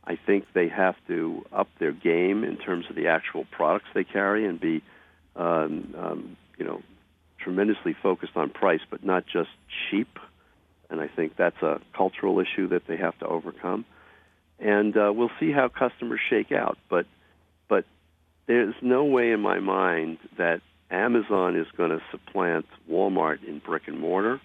I 0.06 0.16
think 0.16 0.44
they 0.52 0.68
have 0.68 0.96
to 1.08 1.46
up 1.52 1.68
their 1.78 1.92
game 1.92 2.44
in 2.44 2.56
terms 2.58 2.86
of 2.90 2.96
the 2.96 3.08
actual 3.08 3.46
products 3.50 3.86
they 3.94 4.04
carry 4.04 4.46
and 4.46 4.60
be, 4.60 4.82
um, 5.36 5.94
um, 5.96 6.36
you 6.58 6.66
know, 6.66 6.82
tremendously 7.38 7.94
focused 8.02 8.36
on 8.36 8.50
price, 8.50 8.82
but 8.90 9.02
not 9.02 9.24
just 9.26 9.48
cheap. 9.90 10.18
And 10.94 11.02
I 11.02 11.08
think 11.08 11.36
that's 11.36 11.60
a 11.62 11.80
cultural 11.96 12.40
issue 12.40 12.68
that 12.68 12.86
they 12.86 12.96
have 12.96 13.18
to 13.18 13.26
overcome 13.26 13.84
and 14.58 14.96
uh, 14.96 15.12
we'll 15.14 15.30
see 15.40 15.52
how 15.52 15.68
customers 15.68 16.20
shake 16.28 16.52
out. 16.52 16.78
But 16.88 17.06
but 17.68 17.84
there's 18.46 18.74
no 18.82 19.04
way 19.04 19.32
in 19.32 19.40
my 19.40 19.60
mind 19.60 20.18
that 20.38 20.60
Amazon 20.90 21.56
is 21.56 21.66
going 21.76 21.90
to 21.90 22.00
supplant 22.10 22.66
Walmart 22.90 23.44
in 23.46 23.58
brick 23.58 23.88
and 23.88 23.98
mortar, 23.98 24.40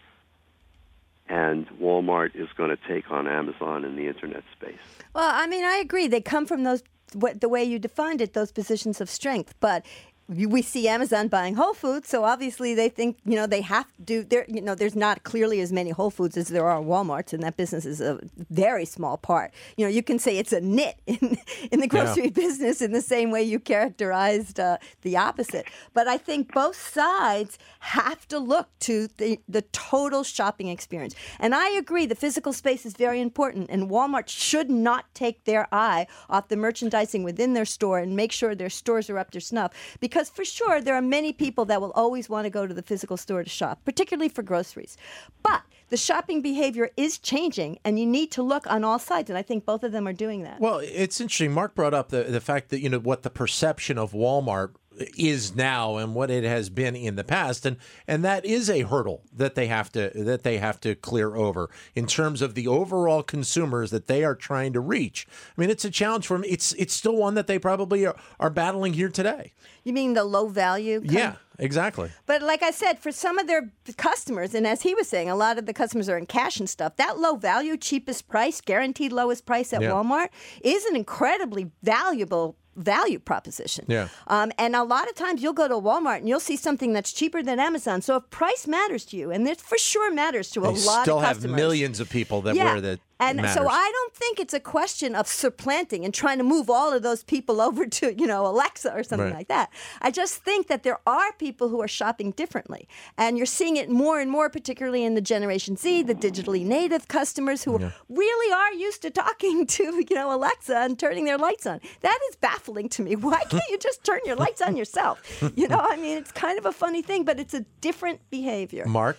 and 1.27 1.67
Walmart 1.81 2.35
is 2.35 2.47
going 2.57 2.69
to 2.69 2.77
take 2.88 3.12
on 3.12 3.27
Amazon 3.27 3.85
in 3.85 3.95
the 3.95 4.07
internet 4.07 4.43
space. 4.55 4.79
Well, 5.13 5.29
I 5.31 5.47
mean, 5.47 5.65
I 5.65 5.77
agree. 5.77 6.07
They 6.07 6.21
come 6.21 6.45
from 6.45 6.63
those 6.63 6.83
what, 7.13 7.41
the 7.41 7.49
way 7.49 7.63
you 7.63 7.79
defined 7.79 8.21
it, 8.21 8.33
those 8.33 8.51
positions 8.51 9.01
of 9.01 9.09
strength. 9.09 9.55
But 9.59 9.85
we 10.29 10.61
see 10.61 10.87
Amazon 10.87 11.27
buying 11.27 11.55
Whole 11.55 11.73
Foods, 11.73 12.07
so 12.07 12.23
obviously 12.23 12.75
they 12.75 12.87
think 12.87 13.17
you 13.25 13.35
know 13.35 13.47
they 13.47 13.61
have 13.61 13.87
to 13.95 14.01
do. 14.03 14.23
There, 14.23 14.45
you 14.47 14.61
know, 14.61 14.75
there's 14.75 14.95
not 14.95 15.23
clearly 15.23 15.59
as 15.59 15.73
many 15.73 15.89
Whole 15.89 16.11
Foods 16.11 16.37
as 16.37 16.49
there 16.49 16.67
are 16.67 16.81
WalMarts, 16.81 17.33
and 17.33 17.41
that 17.41 17.57
business 17.57 17.83
is 17.83 17.99
a 17.99 18.19
very 18.49 18.85
small 18.85 19.17
part. 19.17 19.51
You 19.75 19.85
know, 19.85 19.89
you 19.89 20.03
can 20.03 20.19
say 20.19 20.37
it's 20.37 20.53
a 20.53 20.61
nit 20.61 20.97
in 21.07 21.37
in 21.71 21.79
the 21.79 21.87
grocery 21.87 22.25
yeah. 22.25 22.29
business 22.45 22.81
in 22.81 22.91
the 22.91 23.01
same 23.01 23.31
way 23.31 23.41
you 23.41 23.59
characterized 23.59 24.59
uh, 24.59 24.77
the 25.01 25.17
opposite. 25.17 25.65
But 25.93 26.07
I 26.07 26.17
think 26.17 26.53
both 26.53 26.75
sides 26.75 27.57
have 27.79 28.27
to 28.27 28.37
look 28.37 28.67
to 28.81 29.07
the 29.17 29.39
the 29.47 29.63
total 29.71 30.23
shopping 30.23 30.67
experience, 30.67 31.15
and 31.39 31.55
I 31.55 31.69
agree 31.71 32.05
the 32.05 32.13
physical 32.13 32.53
space 32.53 32.85
is 32.85 32.93
very 32.93 33.19
important, 33.19 33.71
and 33.71 33.89
Walmart 33.89 34.27
should 34.27 34.69
not 34.69 35.11
take 35.15 35.45
their 35.45 35.67
eye 35.73 36.05
off 36.29 36.49
the 36.49 36.55
merchandising 36.55 37.23
within 37.23 37.53
their 37.53 37.65
store 37.65 37.97
and 37.97 38.15
make 38.15 38.31
sure 38.31 38.53
their 38.53 38.69
stores 38.69 39.09
are 39.09 39.17
up 39.17 39.31
to 39.31 39.41
snuff 39.41 39.71
because 39.99 40.18
because 40.19 40.29
for 40.29 40.43
sure 40.43 40.82
there 40.82 40.95
are 40.95 41.01
many 41.01 41.32
people 41.32 41.63
that 41.63 41.79
will 41.79 41.93
always 41.93 42.27
want 42.27 42.43
to 42.43 42.49
go 42.49 42.67
to 42.67 42.73
the 42.73 42.82
physical 42.82 43.15
store 43.15 43.41
to 43.41 43.49
shop, 43.49 43.79
particularly 43.86 44.27
for 44.27 44.43
groceries. 44.43 44.97
But 45.43 45.62
the 45.88 45.95
shopping 45.95 46.41
behavior 46.41 46.89
is 46.97 47.17
changing, 47.17 47.79
and 47.86 47.97
you 47.97 48.05
need 48.05 48.29
to 48.32 48.43
look 48.43 48.67
on 48.67 48.84
all 48.84 48.99
sides, 48.99 49.29
and 49.29 49.39
I 49.39 49.41
think 49.43 49.65
both 49.65 49.82
of 49.82 49.93
them 49.93 50.05
are 50.05 50.13
doing 50.13 50.43
that. 50.43 50.60
Well, 50.60 50.79
it's 50.79 51.21
interesting. 51.21 51.53
Mark 51.53 51.73
brought 51.73 51.93
up 51.93 52.10
the 52.10 52.23
the 52.23 52.41
fact 52.41 52.67
that 52.69 52.82
you 52.82 52.89
know 52.89 52.99
what 52.99 53.23
the 53.23 53.29
perception 53.29 53.97
of 53.97 54.12
Walmart 54.12 54.71
is 55.17 55.55
now 55.55 55.97
and 55.97 56.15
what 56.15 56.29
it 56.29 56.43
has 56.43 56.69
been 56.69 56.95
in 56.95 57.15
the 57.15 57.23
past. 57.23 57.65
And 57.65 57.77
and 58.07 58.23
that 58.23 58.45
is 58.45 58.69
a 58.69 58.81
hurdle 58.81 59.23
that 59.33 59.55
they 59.55 59.67
have 59.67 59.91
to 59.93 60.12
that 60.15 60.43
they 60.43 60.57
have 60.57 60.79
to 60.81 60.95
clear 60.95 61.35
over 61.35 61.69
in 61.95 62.07
terms 62.07 62.41
of 62.41 62.55
the 62.55 62.67
overall 62.67 63.23
consumers 63.23 63.91
that 63.91 64.07
they 64.07 64.23
are 64.23 64.35
trying 64.35 64.73
to 64.73 64.79
reach. 64.79 65.27
I 65.57 65.62
mean 65.62 65.69
it's 65.69 65.85
a 65.85 65.91
challenge 65.91 66.27
for 66.27 66.38
them 66.38 66.45
it's 66.47 66.73
it's 66.73 66.93
still 66.93 67.15
one 67.15 67.35
that 67.35 67.47
they 67.47 67.59
probably 67.59 68.05
are, 68.05 68.15
are 68.39 68.49
battling 68.49 68.93
here 68.93 69.09
today. 69.09 69.53
You 69.83 69.93
mean 69.93 70.13
the 70.13 70.23
low 70.23 70.47
value 70.47 71.01
yeah 71.03 71.35
exactly. 71.57 72.12
But 72.25 72.41
like 72.41 72.63
i 72.63 72.71
said 72.71 72.99
for 72.99 73.12
some 73.12 73.38
of 73.38 73.47
their 73.47 73.71
customers 73.97 74.53
and 74.53 74.67
as 74.67 74.81
he 74.81 74.93
was 74.93 75.07
saying 75.07 75.29
a 75.29 75.35
lot 75.35 75.57
of 75.57 75.65
the 75.65 75.73
customers 75.73 76.09
are 76.09 76.17
in 76.17 76.25
cash 76.25 76.59
and 76.59 76.69
stuff 76.69 76.95
that 76.97 77.19
low 77.19 77.35
value 77.35 77.77
cheapest 77.77 78.27
price 78.27 78.62
guaranteed 78.62 79.12
lowest 79.12 79.45
price 79.45 79.73
at 79.73 79.81
yeah. 79.81 79.89
walmart 79.89 80.29
is 80.62 80.85
an 80.85 80.95
incredibly 80.95 81.71
valuable 81.81 82.55
value 82.75 83.19
proposition. 83.19 83.86
Yeah. 83.88 84.08
Um, 84.27 84.51
and 84.58 84.75
a 84.75 84.84
lot 84.84 85.08
of 85.10 85.15
times 85.15 85.41
you'll 85.41 85.53
go 85.53 85.67
to 85.67 85.75
Walmart 85.75 86.17
and 86.17 86.29
you'll 86.29 86.39
see 86.39 86.58
something 86.58 86.93
that's 86.93 87.12
cheaper 87.12 87.43
than 87.43 87.60
Amazon. 87.60 88.01
So 88.01 88.15
if 88.17 88.29
price 88.29 88.67
matters 88.67 89.05
to 89.05 89.17
you, 89.17 89.32
and 89.32 89.47
it 89.47 89.60
for 89.60 89.77
sure 89.77 90.12
matters 90.13 90.49
to 90.51 90.62
a 90.62 90.63
they 90.63 90.67
lot 90.67 90.77
of 90.77 90.84
customers. 90.86 91.03
Still 91.03 91.19
have 91.19 91.45
millions 91.45 91.99
of 91.99 92.10
people 92.10 92.41
that 92.43 92.55
yeah. 92.55 92.65
wear 92.65 92.82
the 92.82 92.99
and 93.19 93.38
matters. 93.38 93.53
so 93.53 93.67
I 93.67 93.91
don't 93.93 94.13
think 94.13 94.39
it's 94.39 94.53
a 94.53 94.60
question 94.60 95.15
of 95.15 95.27
supplanting 95.27 96.05
and 96.05 96.13
trying 96.13 96.38
to 96.38 96.43
move 96.43 96.69
all 96.69 96.93
of 96.93 97.03
those 97.03 97.23
people 97.23 97.62
over 97.69 97.86
to, 97.86 98.19
you 98.19 98.27
know, 98.27 98.45
Alexa 98.45 98.91
or 98.93 99.03
something 99.03 99.27
right. 99.27 99.36
like 99.36 99.47
that. 99.49 99.69
I 100.01 100.12
just 100.12 100.36
think 100.36 100.67
that 100.67 100.84
there 100.84 100.99
are 101.05 101.34
people 101.34 101.69
who 101.69 101.82
are 101.82 101.88
shopping 101.88 102.32
differently. 102.32 102.88
And 103.17 103.38
you're 103.38 103.45
seeing 103.45 103.77
it 103.77 103.89
more 103.89 104.19
and 104.19 104.32
more, 104.32 104.49
particularly 104.49 105.03
in 105.03 105.15
the 105.15 105.21
Generation 105.21 105.75
Z, 105.75 106.03
the 106.03 106.15
digitally 106.15 106.65
native 106.65 107.08
customers 107.08 107.63
who 107.63 107.79
yeah. 107.79 107.91
really 108.08 108.53
are 108.53 108.73
used 108.73 109.01
to 109.01 109.10
talking 109.10 109.65
to, 109.67 109.84
you 110.10 110.15
know, 110.15 110.34
Alexa 110.34 110.75
and 110.75 110.97
turning 110.97 111.25
their 111.25 111.38
lights 111.38 111.65
on. 111.65 111.79
That 112.01 112.19
is 112.29 112.36
baffling 112.38 112.89
to 112.89 113.01
me. 113.01 113.15
Why 113.29 113.43
can't 113.43 113.63
you 113.69 113.77
just 113.77 114.03
turn 114.03 114.19
your 114.25 114.36
lights 114.36 114.62
on 114.62 114.75
yourself? 114.77 115.21
You 115.55 115.67
know, 115.67 115.79
I 115.79 115.97
mean, 115.97 116.17
it's 116.17 116.32
kind 116.32 116.58
of 116.58 116.65
a 116.65 116.71
funny 116.71 117.01
thing, 117.01 117.23
but 117.25 117.39
it's 117.39 117.53
a 117.53 117.62
different 117.82 118.21
behavior. 118.29 118.86
Mark? 118.86 119.17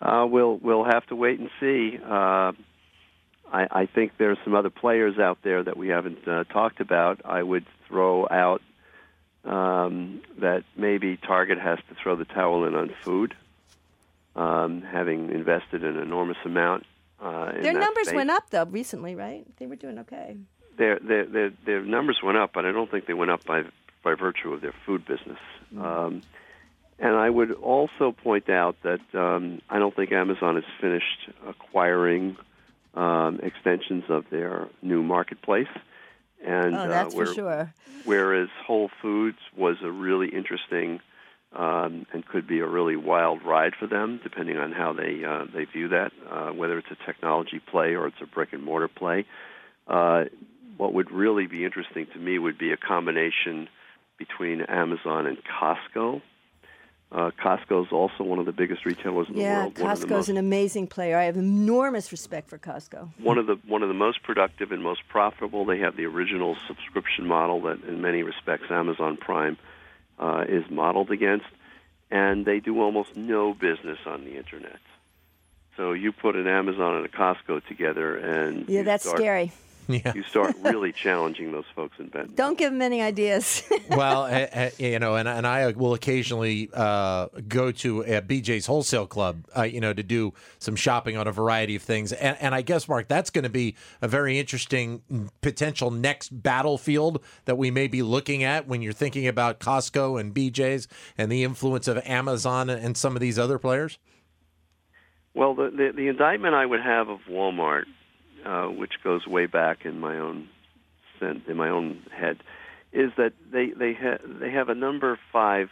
Uh, 0.00 0.26
we'll 0.30 0.58
we'll 0.58 0.84
have 0.84 1.04
to 1.06 1.16
wait 1.16 1.40
and 1.40 1.50
see. 1.58 1.98
Uh, 2.04 2.52
I, 3.52 3.66
I 3.70 3.86
think 3.86 4.12
are 4.20 4.36
some 4.44 4.54
other 4.54 4.70
players 4.70 5.18
out 5.18 5.38
there 5.42 5.62
that 5.62 5.76
we 5.76 5.88
haven't 5.88 6.26
uh, 6.26 6.44
talked 6.44 6.80
about. 6.80 7.20
I 7.24 7.42
would 7.42 7.64
throw 7.88 8.26
out 8.28 8.62
um, 9.44 10.20
that 10.38 10.64
maybe 10.76 11.16
Target 11.16 11.58
has 11.58 11.78
to 11.88 11.94
throw 12.02 12.16
the 12.16 12.24
towel 12.24 12.64
in 12.64 12.74
on 12.74 12.90
food, 13.02 13.34
um, 14.36 14.82
having 14.82 15.30
invested 15.30 15.84
an 15.84 15.96
enormous 15.98 16.36
amount. 16.44 16.84
Uh, 17.20 17.52
their 17.52 17.72
numbers 17.72 18.08
space. 18.08 18.14
went 18.14 18.30
up 18.30 18.50
though 18.50 18.64
recently, 18.66 19.14
right? 19.14 19.44
They 19.58 19.66
were 19.66 19.76
doing 19.76 19.98
okay. 20.00 20.36
Their, 20.76 21.00
their 21.00 21.24
their 21.26 21.50
their 21.64 21.82
numbers 21.82 22.20
went 22.22 22.38
up, 22.38 22.52
but 22.52 22.64
I 22.64 22.70
don't 22.70 22.88
think 22.90 23.06
they 23.06 23.14
went 23.14 23.30
up 23.30 23.44
by 23.44 23.64
by 24.04 24.14
virtue 24.14 24.52
of 24.52 24.60
their 24.60 24.74
food 24.86 25.04
business. 25.04 25.38
Mm-hmm. 25.74 25.82
Um, 25.82 26.22
and 27.00 27.14
I 27.14 27.30
would 27.30 27.52
also 27.52 28.12
point 28.12 28.48
out 28.48 28.76
that 28.82 29.00
um, 29.14 29.60
I 29.70 29.78
don't 29.78 29.94
think 29.94 30.12
Amazon 30.12 30.56
has 30.56 30.64
finished 30.80 31.30
acquiring 31.46 32.36
um, 32.98 33.38
extensions 33.42 34.04
of 34.08 34.24
their 34.30 34.68
new 34.82 35.02
marketplace. 35.02 35.68
And 36.44 36.74
oh, 36.74 36.88
that's 36.88 37.14
uh, 37.14 37.16
where, 37.16 37.26
for 37.26 37.34
sure. 37.34 37.74
Whereas 38.04 38.48
Whole 38.66 38.90
Foods 39.00 39.38
was 39.56 39.76
a 39.82 39.90
really 39.90 40.28
interesting 40.28 41.00
um, 41.52 42.06
and 42.12 42.26
could 42.26 42.46
be 42.46 42.58
a 42.58 42.66
really 42.66 42.96
wild 42.96 43.42
ride 43.44 43.74
for 43.78 43.86
them, 43.86 44.20
depending 44.22 44.58
on 44.58 44.72
how 44.72 44.92
they 44.92 45.24
uh, 45.24 45.46
they 45.54 45.64
view 45.64 45.88
that, 45.88 46.12
uh, 46.30 46.50
whether 46.50 46.76
it's 46.78 46.90
a 46.90 47.06
technology 47.06 47.60
play 47.60 47.94
or 47.94 48.06
it's 48.08 48.20
a 48.20 48.26
brick 48.26 48.52
and 48.52 48.62
mortar 48.62 48.88
play. 48.88 49.24
Uh, 49.86 50.24
what 50.76 50.92
would 50.92 51.10
really 51.10 51.46
be 51.46 51.64
interesting 51.64 52.06
to 52.12 52.18
me 52.18 52.38
would 52.38 52.58
be 52.58 52.72
a 52.72 52.76
combination 52.76 53.68
between 54.18 54.60
Amazon 54.62 55.26
and 55.26 55.38
Costco 55.44 56.20
uh, 57.10 57.30
Costco 57.42 57.86
is 57.86 57.92
also 57.92 58.22
one 58.22 58.38
of 58.38 58.44
the 58.44 58.52
biggest 58.52 58.84
retailers 58.84 59.28
in 59.28 59.36
yeah, 59.36 59.54
the 59.54 59.60
world. 59.60 59.78
Yeah, 59.78 59.84
Costco 59.84 60.18
is 60.18 60.28
an 60.28 60.36
amazing 60.36 60.88
player. 60.88 61.16
I 61.16 61.24
have 61.24 61.36
enormous 61.36 62.12
respect 62.12 62.50
for 62.50 62.58
Costco. 62.58 63.10
One 63.18 63.38
of 63.38 63.46
the 63.46 63.58
one 63.66 63.82
of 63.82 63.88
the 63.88 63.94
most 63.94 64.22
productive 64.22 64.72
and 64.72 64.82
most 64.82 65.08
profitable. 65.08 65.64
They 65.64 65.78
have 65.78 65.96
the 65.96 66.04
original 66.04 66.56
subscription 66.66 67.26
model 67.26 67.62
that, 67.62 67.82
in 67.84 68.02
many 68.02 68.22
respects, 68.22 68.70
Amazon 68.70 69.16
Prime 69.16 69.56
uh, 70.18 70.44
is 70.46 70.64
modeled 70.70 71.10
against, 71.10 71.46
and 72.10 72.44
they 72.44 72.60
do 72.60 72.82
almost 72.82 73.16
no 73.16 73.54
business 73.54 73.98
on 74.04 74.24
the 74.24 74.36
internet. 74.36 74.80
So 75.78 75.92
you 75.92 76.12
put 76.12 76.36
an 76.36 76.46
Amazon 76.46 76.96
and 76.96 77.06
a 77.06 77.08
Costco 77.08 77.64
together, 77.66 78.16
and 78.16 78.68
yeah, 78.68 78.82
that's 78.82 79.04
start, 79.04 79.18
scary 79.18 79.52
yeah. 80.04 80.12
you 80.14 80.22
start 80.24 80.54
really 80.60 80.92
challenging 80.92 81.50
those 81.50 81.64
folks 81.74 81.98
in 81.98 82.08
Benton. 82.08 82.34
Don't 82.34 82.58
give 82.58 82.72
them 82.72 82.82
any 82.82 83.00
ideas. 83.00 83.62
well, 83.90 84.24
uh, 84.24 84.68
you 84.78 84.98
know, 84.98 85.16
and, 85.16 85.26
and 85.26 85.46
I 85.46 85.72
will 85.72 85.94
occasionally 85.94 86.68
uh, 86.74 87.28
go 87.48 87.72
to 87.72 88.02
a 88.02 88.20
BJ's 88.20 88.66
Wholesale 88.66 89.06
Club, 89.06 89.46
uh, 89.56 89.62
you 89.62 89.80
know, 89.80 89.94
to 89.94 90.02
do 90.02 90.34
some 90.58 90.76
shopping 90.76 91.16
on 91.16 91.26
a 91.26 91.32
variety 91.32 91.74
of 91.74 91.82
things. 91.82 92.12
And, 92.12 92.36
and 92.38 92.54
I 92.54 92.60
guess, 92.60 92.86
Mark, 92.86 93.08
that's 93.08 93.30
going 93.30 93.44
to 93.44 93.50
be 93.50 93.76
a 94.02 94.08
very 94.08 94.38
interesting 94.38 95.30
potential 95.40 95.90
next 95.90 96.42
battlefield 96.42 97.24
that 97.46 97.56
we 97.56 97.70
may 97.70 97.88
be 97.88 98.02
looking 98.02 98.44
at 98.44 98.68
when 98.68 98.82
you're 98.82 98.92
thinking 98.92 99.26
about 99.26 99.58
Costco 99.58 100.20
and 100.20 100.34
BJ's 100.34 100.86
and 101.16 101.32
the 101.32 101.44
influence 101.44 101.88
of 101.88 101.98
Amazon 102.04 102.68
and 102.68 102.94
some 102.94 103.16
of 103.16 103.20
these 103.20 103.38
other 103.38 103.58
players. 103.58 103.98
Well, 105.32 105.54
the, 105.54 105.70
the, 105.70 105.92
the 105.94 106.08
indictment 106.08 106.54
I 106.54 106.66
would 106.66 106.82
have 106.82 107.08
of 107.08 107.20
Walmart 107.30 107.84
uh, 108.48 108.64
which 108.66 108.94
goes 109.04 109.26
way 109.26 109.44
back 109.46 109.84
in 109.84 110.00
my 110.00 110.18
own 110.18 110.48
in 111.20 111.56
my 111.56 111.68
own 111.68 112.00
head, 112.16 112.38
is 112.92 113.10
that 113.16 113.32
they 113.52 113.70
they 113.70 113.92
ha- 113.92 114.22
they 114.24 114.50
have 114.50 114.68
a 114.68 114.74
number 114.74 115.18
five 115.32 115.68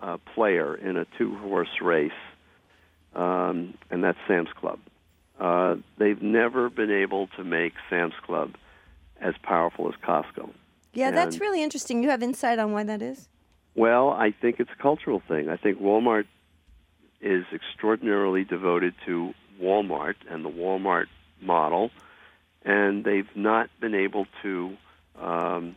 uh, 0.00 0.16
player 0.34 0.74
in 0.74 0.96
a 0.96 1.06
two 1.16 1.36
horse 1.36 1.80
race, 1.80 2.10
um, 3.14 3.74
and 3.90 4.02
that's 4.02 4.18
Sam's 4.26 4.48
Club. 4.58 4.80
Uh, 5.38 5.76
they've 5.98 6.20
never 6.20 6.68
been 6.68 6.90
able 6.90 7.28
to 7.36 7.44
make 7.44 7.74
Sam's 7.88 8.14
Club 8.26 8.54
as 9.20 9.34
powerful 9.42 9.88
as 9.88 9.94
Costco. 10.04 10.50
Yeah, 10.94 11.08
and, 11.08 11.16
that's 11.16 11.40
really 11.40 11.62
interesting. 11.62 12.02
You 12.02 12.10
have 12.10 12.22
insight 12.22 12.58
on 12.58 12.72
why 12.72 12.82
that 12.84 13.00
is? 13.00 13.28
Well, 13.76 14.10
I 14.10 14.32
think 14.32 14.58
it's 14.58 14.70
a 14.76 14.82
cultural 14.82 15.22
thing. 15.28 15.48
I 15.48 15.56
think 15.56 15.80
Walmart 15.80 16.24
is 17.20 17.44
extraordinarily 17.52 18.44
devoted 18.44 18.94
to 19.06 19.32
Walmart 19.60 20.16
and 20.28 20.44
the 20.44 20.50
Walmart 20.50 21.06
model, 21.42 21.90
and 22.64 23.04
they've 23.04 23.28
not 23.34 23.68
been 23.80 23.94
able 23.94 24.26
to 24.42 24.76
um, 25.20 25.76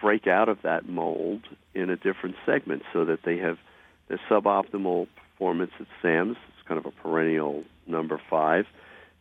break 0.00 0.26
out 0.26 0.48
of 0.48 0.62
that 0.62 0.88
mold 0.88 1.42
in 1.74 1.90
a 1.90 1.96
different 1.96 2.36
segment 2.44 2.82
so 2.92 3.04
that 3.04 3.22
they 3.22 3.38
have 3.38 3.58
the 4.08 4.18
suboptimal 4.28 5.06
performance 5.16 5.72
at 5.80 5.86
Sam's. 6.00 6.36
It's 6.48 6.66
kind 6.66 6.78
of 6.78 6.86
a 6.86 6.90
perennial 6.90 7.64
number 7.86 8.20
five. 8.28 8.66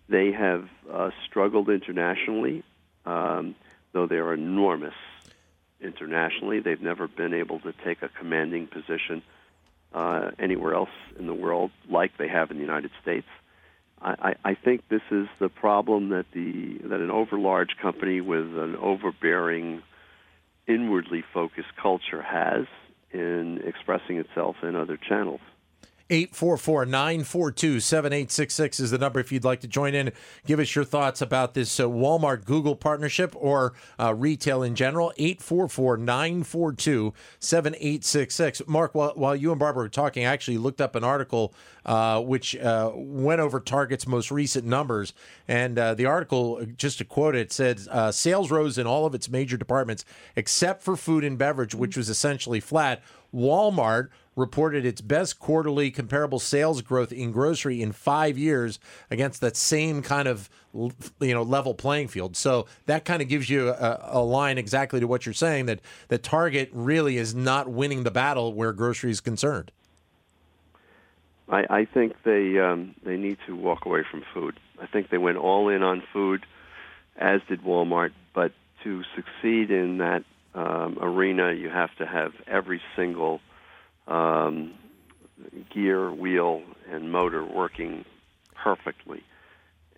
They 0.10 0.32
have 0.32 0.68
uh, 0.92 1.12
struggled 1.26 1.70
internationally, 1.70 2.64
um, 3.06 3.56
though 3.94 4.08
they're 4.08 4.34
enormous 4.34 4.96
internationally. 5.80 6.60
They've 6.60 6.82
never 6.82 7.08
been 7.08 7.34
able 7.34 7.60
to 7.62 7.74
take 7.84 8.02
a 8.02 8.10
commanding 8.10 8.68
position 8.68 9.22
uh, 9.94 10.32
anywhere 10.40 10.74
else 10.74 10.90
in 11.18 11.28
the 11.28 11.34
world 11.34 11.72
like 11.90 12.18
they 12.18 12.28
have 12.28 12.52
in 12.52 12.58
the 12.58 12.64
United 12.64 12.92
States. 13.02 13.28
I, 14.04 14.36
I 14.44 14.56
think 14.56 14.88
this 14.90 15.02
is 15.12 15.28
the 15.40 15.50
problem 15.50 16.10
that 16.10 16.26
the 16.34 16.80
that 16.88 17.00
an 17.00 17.12
overlarge 17.12 17.78
company 17.82 18.20
with 18.20 18.58
an 18.58 18.76
overbearing, 18.76 19.84
inwardly 20.68 21.24
focused 21.34 21.76
culture 21.82 22.22
has 22.22 22.66
in 23.12 23.62
expressing 23.64 24.18
itself 24.18 24.56
in 24.64 24.76
other 24.76 24.98
channels. 24.98 25.42
844 26.12 26.86
942 26.88 27.80
7866 27.80 28.80
is 28.82 28.92
the 28.92 28.98
number 28.98 29.22
if 29.22 29.32
you'd 29.32 29.46
like 29.46 29.62
to 29.62 29.68
join 29.68 29.96
in. 29.96 30.12
Give 30.46 30.60
us 30.60 30.76
your 30.76 30.84
thoughts 30.84 31.22
about 31.22 31.54
this 31.54 31.80
uh, 31.80 31.86
Walmart 31.86 32.44
Google 32.44 32.76
partnership 32.76 33.34
or 33.38 33.72
uh, 33.98 34.14
retail 34.14 34.62
in 34.62 34.76
general. 34.76 35.14
844 35.16 35.96
942 35.96 37.14
7866. 37.40 38.62
Mark, 38.68 38.94
while, 38.94 39.14
while 39.16 39.36
you 39.38 39.52
and 39.52 39.60
Barbara 39.60 39.84
were 39.84 39.90
talking, 39.90 40.26
I 40.26 40.34
actually 40.34 40.58
looked 40.58 40.82
up 40.82 40.96
an 40.96 41.06
article 41.06 41.54
uh, 41.86 42.20
which 42.22 42.58
uh, 42.58 42.92
went 42.94 43.40
over 43.40 43.62
Target's 43.62 44.06
most 44.06 44.32
recent 44.32 44.66
numbers. 44.66 45.14
And 45.48 45.80
uh, 45.80 45.94
the 45.94 46.08
article, 46.08 46.66
just 46.76 46.98
to 46.98 47.06
quote 47.06 47.36
it, 47.36 47.54
said 47.54 47.80
uh, 47.90 48.12
sales 48.12 48.52
rose 48.52 48.78
in 48.78 48.86
all 48.86 49.06
of 49.06 49.16
its 49.16 49.30
major 49.30 49.56
departments 49.56 50.04
except 50.36 50.84
for 50.84 50.98
food 50.98 51.24
and 51.24 51.38
beverage, 51.38 51.74
which 51.74 51.96
was 51.96 52.10
essentially 52.10 52.60
flat. 52.60 53.02
Walmart 53.34 54.10
reported 54.36 54.86
its 54.86 55.02
best 55.02 55.40
quarterly 55.40 55.92
comparable 55.92 56.40
sales 56.40 56.82
growth 56.82 57.12
in 57.12 57.32
grocery 57.32 57.82
in 57.82 57.92
five 57.92 58.38
years 58.38 58.80
against 59.10 59.42
that 59.42 59.58
same 59.58 60.02
kind 60.02 60.28
of 60.28 60.50
you 60.74 61.34
know 61.34 61.44
level 61.44 61.74
playing 61.74 62.08
field. 62.08 62.36
So 62.38 62.66
that 62.86 63.04
kind 63.06 63.22
of 63.22 63.28
gives 63.28 63.50
you 63.50 63.70
a, 63.70 64.00
a 64.04 64.22
line 64.22 64.58
exactly 64.58 65.00
to 65.00 65.08
what 65.08 65.26
you're 65.26 65.34
saying 65.34 65.66
that 65.66 65.82
that 66.08 66.24
Target 66.24 66.70
really 66.72 67.18
is 67.18 67.36
not 67.36 67.68
winning 67.68 68.04
the 68.04 68.12
battle 68.12 68.54
where 68.54 68.72
grocery 68.72 69.12
is 69.12 69.22
concerned. 69.22 69.72
I, 71.50 71.66
I 71.70 71.86
think 71.86 72.16
they 72.24 72.58
um, 72.60 72.96
they 73.04 73.18
need 73.18 73.38
to 73.48 73.56
walk 73.56 73.86
away 73.86 74.04
from 74.10 74.24
food. 74.34 74.60
I 74.82 74.88
think 74.88 75.10
they 75.10 75.18
went 75.18 75.38
all 75.38 75.68
in 75.68 75.84
on 75.84 76.02
food, 76.14 76.46
as 77.18 77.42
did 77.50 77.62
Walmart. 77.64 78.12
But 78.34 78.54
to 78.84 79.04
succeed 79.16 79.70
in 79.70 79.98
that 79.98 80.24
um, 80.56 80.98
arena, 81.02 81.52
you 81.52 81.70
have 81.70 81.94
to 81.98 82.06
have 82.06 82.32
every 82.48 82.82
single 82.96 83.42
um, 84.08 84.74
gear, 85.74 86.12
wheel, 86.12 86.64
and 86.90 87.12
motor 87.12 87.44
working 87.46 88.06
perfectly. 88.56 89.24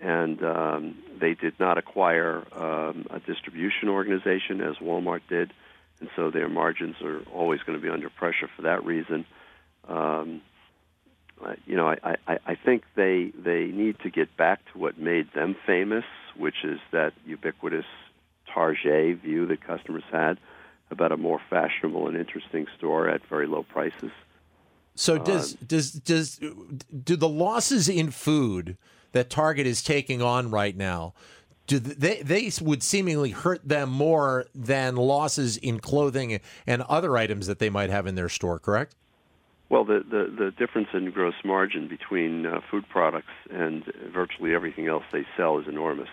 And 0.02 0.44
um, 0.44 0.98
they 1.20 1.34
did 1.34 1.60
not 1.60 1.78
acquire 1.78 2.44
um, 2.54 3.08
a 3.10 3.20
distribution 3.20 3.90
organization 3.90 4.62
as 4.62 4.76
Walmart 4.78 5.22
did, 5.30 5.54
and 6.00 6.10
so 6.16 6.30
their 6.30 6.50
margins 6.50 6.96
are 7.02 7.22
always 7.34 7.62
going 7.62 7.78
to 7.78 7.82
be 7.82 7.90
under 7.90 8.10
pressure 8.10 8.50
for 8.56 8.64
that 8.64 8.84
reason. 8.84 9.26
Um, 9.88 10.42
you 11.66 11.76
know, 11.76 11.88
I, 11.88 12.16
I, 12.28 12.40
I 12.46 12.56
think 12.56 12.84
they 12.96 13.32
they 13.38 13.66
need 13.66 14.00
to 14.00 14.10
get 14.10 14.36
back 14.38 14.60
to 14.72 14.78
what 14.78 14.98
made 14.98 15.28
them 15.34 15.56
famous, 15.66 16.06
which 16.38 16.64
is 16.64 16.80
that 16.92 17.14
ubiquitous 17.26 17.86
Target 18.54 19.20
view 19.22 19.48
that 19.48 19.66
customers 19.66 20.04
had 20.12 20.38
about 20.94 21.12
a 21.12 21.18
more 21.18 21.42
fashionable 21.50 22.08
and 22.08 22.16
interesting 22.16 22.68
store 22.78 23.10
at 23.10 23.26
very 23.28 23.48
low 23.48 23.64
prices. 23.64 24.12
So 24.96 25.18
does 25.18 25.56
uh, 25.56 25.58
does 25.68 25.92
does 25.92 26.40
do 27.04 27.16
the 27.16 27.28
losses 27.28 27.90
in 27.90 28.12
food 28.12 28.78
that 29.12 29.30
Target 29.30 29.68
is 29.68 29.82
taking 29.82 30.22
on 30.22 30.52
right 30.52 30.78
now? 30.78 31.14
Do 31.66 31.80
they 31.80 32.22
they 32.22 32.52
would 32.62 32.84
seemingly 32.84 33.32
hurt 33.32 33.68
them 33.68 33.90
more 33.90 34.46
than 34.54 34.96
losses 34.96 35.58
in 35.58 35.80
clothing 35.80 36.40
and 36.68 36.82
other 36.84 37.18
items 37.18 37.48
that 37.48 37.60
they 37.60 37.70
might 37.70 37.90
have 37.90 38.06
in 38.06 38.16
their 38.16 38.30
store? 38.30 38.60
Correct. 38.60 38.96
Well, 39.70 39.86
the, 39.86 40.04
the, 40.08 40.46
the 40.46 40.52
difference 40.52 40.90
in 40.94 41.10
gross 41.10 41.34
margin 41.44 41.88
between 41.88 42.46
uh, 42.46 42.60
food 42.70 42.88
products 42.90 43.34
and 43.50 43.84
virtually 44.14 44.54
everything 44.54 44.88
else 44.88 45.04
they 45.12 45.26
sell 45.36 45.58
is 45.58 45.68
enormous. 45.68 46.10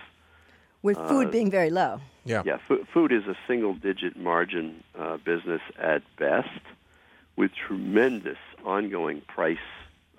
With 0.83 0.97
food 0.97 1.29
uh, 1.29 1.31
being 1.31 1.51
very 1.51 1.71
low. 1.71 2.01
Yeah. 2.25 2.43
Yeah, 2.45 2.59
f- 2.71 2.87
food 2.93 3.13
is 3.13 3.25
a 3.27 3.37
single 3.47 3.75
digit 3.75 4.17
margin 4.17 4.83
uh, 4.99 5.19
business 5.19 5.61
at 5.79 6.03
best 6.19 6.61
with 7.37 7.51
tremendous 7.67 8.39
ongoing 8.65 9.23
price 9.23 9.59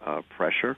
uh, 0.05 0.21
pressure 0.29 0.77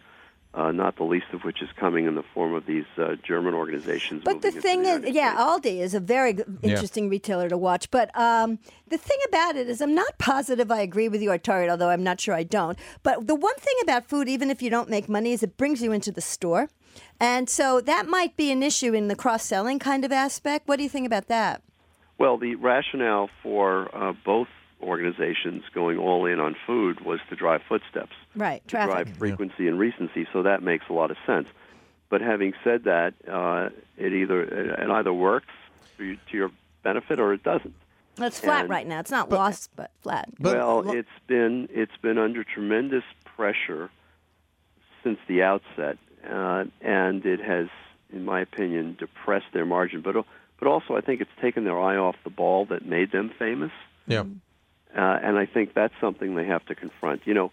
uh, 0.53 0.71
not 0.71 0.97
the 0.97 1.03
least 1.03 1.25
of 1.33 1.43
which 1.43 1.61
is 1.61 1.69
coming 1.77 2.05
in 2.05 2.15
the 2.15 2.23
form 2.33 2.53
of 2.53 2.65
these 2.65 2.85
uh, 2.97 3.15
German 3.23 3.53
organizations. 3.53 4.21
But 4.23 4.41
the 4.41 4.51
thing 4.51 4.83
the 4.83 5.03
is, 5.03 5.15
yeah, 5.15 5.35
Aldi 5.35 5.79
is 5.79 5.93
a 5.93 5.99
very 5.99 6.37
interesting 6.61 7.05
yeah. 7.05 7.11
retailer 7.11 7.49
to 7.49 7.57
watch. 7.57 7.89
But 7.89 8.15
um, 8.17 8.59
the 8.87 8.97
thing 8.97 9.17
about 9.27 9.55
it 9.55 9.67
is, 9.67 9.81
I'm 9.81 9.95
not 9.95 10.17
positive 10.19 10.71
I 10.71 10.81
agree 10.81 11.09
with 11.09 11.21
you 11.21 11.31
at 11.31 11.43
Target, 11.43 11.71
although 11.71 11.89
I'm 11.89 12.03
not 12.03 12.21
sure 12.21 12.35
I 12.35 12.43
don't. 12.43 12.77
But 13.01 13.27
the 13.27 13.35
one 13.35 13.55
thing 13.55 13.75
about 13.81 14.05
food, 14.05 14.29
even 14.29 14.51
if 14.51 14.61
you 14.61 14.69
don't 14.69 14.89
make 14.89 15.09
money, 15.09 15.33
is 15.33 15.41
it 15.41 15.57
brings 15.57 15.81
you 15.81 15.91
into 15.91 16.11
the 16.11 16.21
store. 16.21 16.69
And 17.19 17.49
so 17.49 17.81
that 17.81 18.07
might 18.07 18.37
be 18.37 18.51
an 18.51 18.61
issue 18.61 18.93
in 18.93 19.07
the 19.07 19.15
cross 19.15 19.43
selling 19.43 19.79
kind 19.79 20.05
of 20.05 20.11
aspect. 20.11 20.67
What 20.67 20.77
do 20.77 20.83
you 20.83 20.89
think 20.89 21.07
about 21.07 21.27
that? 21.27 21.63
Well, 22.19 22.37
the 22.37 22.55
rationale 22.55 23.29
for 23.41 23.89
uh, 23.95 24.13
both 24.23 24.47
organizations 24.81 25.63
going 25.73 25.97
all 25.97 26.25
in 26.25 26.39
on 26.39 26.55
food 26.67 27.01
was 27.01 27.19
to 27.29 27.35
drive 27.35 27.61
footsteps, 27.67 28.13
right? 28.35 28.65
Traffic. 28.67 29.05
drive 29.05 29.17
frequency 29.17 29.63
yeah. 29.63 29.69
and 29.69 29.79
recency. 29.79 30.27
So 30.33 30.43
that 30.43 30.63
makes 30.63 30.85
a 30.89 30.93
lot 30.93 31.11
of 31.11 31.17
sense. 31.25 31.47
But 32.09 32.21
having 32.21 32.53
said 32.63 32.83
that, 32.83 33.13
uh, 33.27 33.69
it 33.97 34.13
either 34.13 34.43
it 34.43 34.89
either 34.89 35.13
works 35.13 35.47
to 35.97 36.17
your 36.31 36.51
benefit 36.83 37.19
or 37.19 37.33
it 37.33 37.43
doesn't. 37.43 37.73
It's 38.19 38.39
flat 38.39 38.61
and, 38.61 38.69
right 38.69 38.85
now. 38.85 38.99
It's 38.99 39.09
not 39.09 39.29
but, 39.29 39.37
lost, 39.37 39.71
but 39.75 39.91
flat. 40.01 40.29
Well, 40.39 40.91
it's 40.91 41.09
been 41.27 41.67
it's 41.71 41.97
been 42.01 42.17
under 42.17 42.43
tremendous 42.43 43.03
pressure 43.25 43.89
since 45.03 45.17
the 45.27 45.41
outset, 45.41 45.97
uh, 46.29 46.65
and 46.81 47.25
it 47.25 47.39
has, 47.39 47.67
in 48.11 48.23
my 48.23 48.41
opinion, 48.41 48.95
depressed 48.99 49.47
their 49.51 49.65
margin. 49.65 50.01
But 50.01 50.23
but 50.59 50.67
also, 50.67 50.95
I 50.95 51.01
think 51.01 51.21
it's 51.21 51.31
taken 51.41 51.63
their 51.63 51.79
eye 51.79 51.97
off 51.97 52.15
the 52.23 52.29
ball 52.29 52.65
that 52.65 52.85
made 52.85 53.11
them 53.11 53.31
famous. 53.37 53.71
Yeah. 54.05 54.23
Uh, 54.95 55.19
and 55.23 55.39
I 55.39 55.47
think 55.47 55.73
that's 55.73 55.93
something 55.99 56.35
they 56.35 56.45
have 56.45 56.63
to 56.67 56.75
confront. 56.75 57.25
You 57.25 57.33
know, 57.33 57.51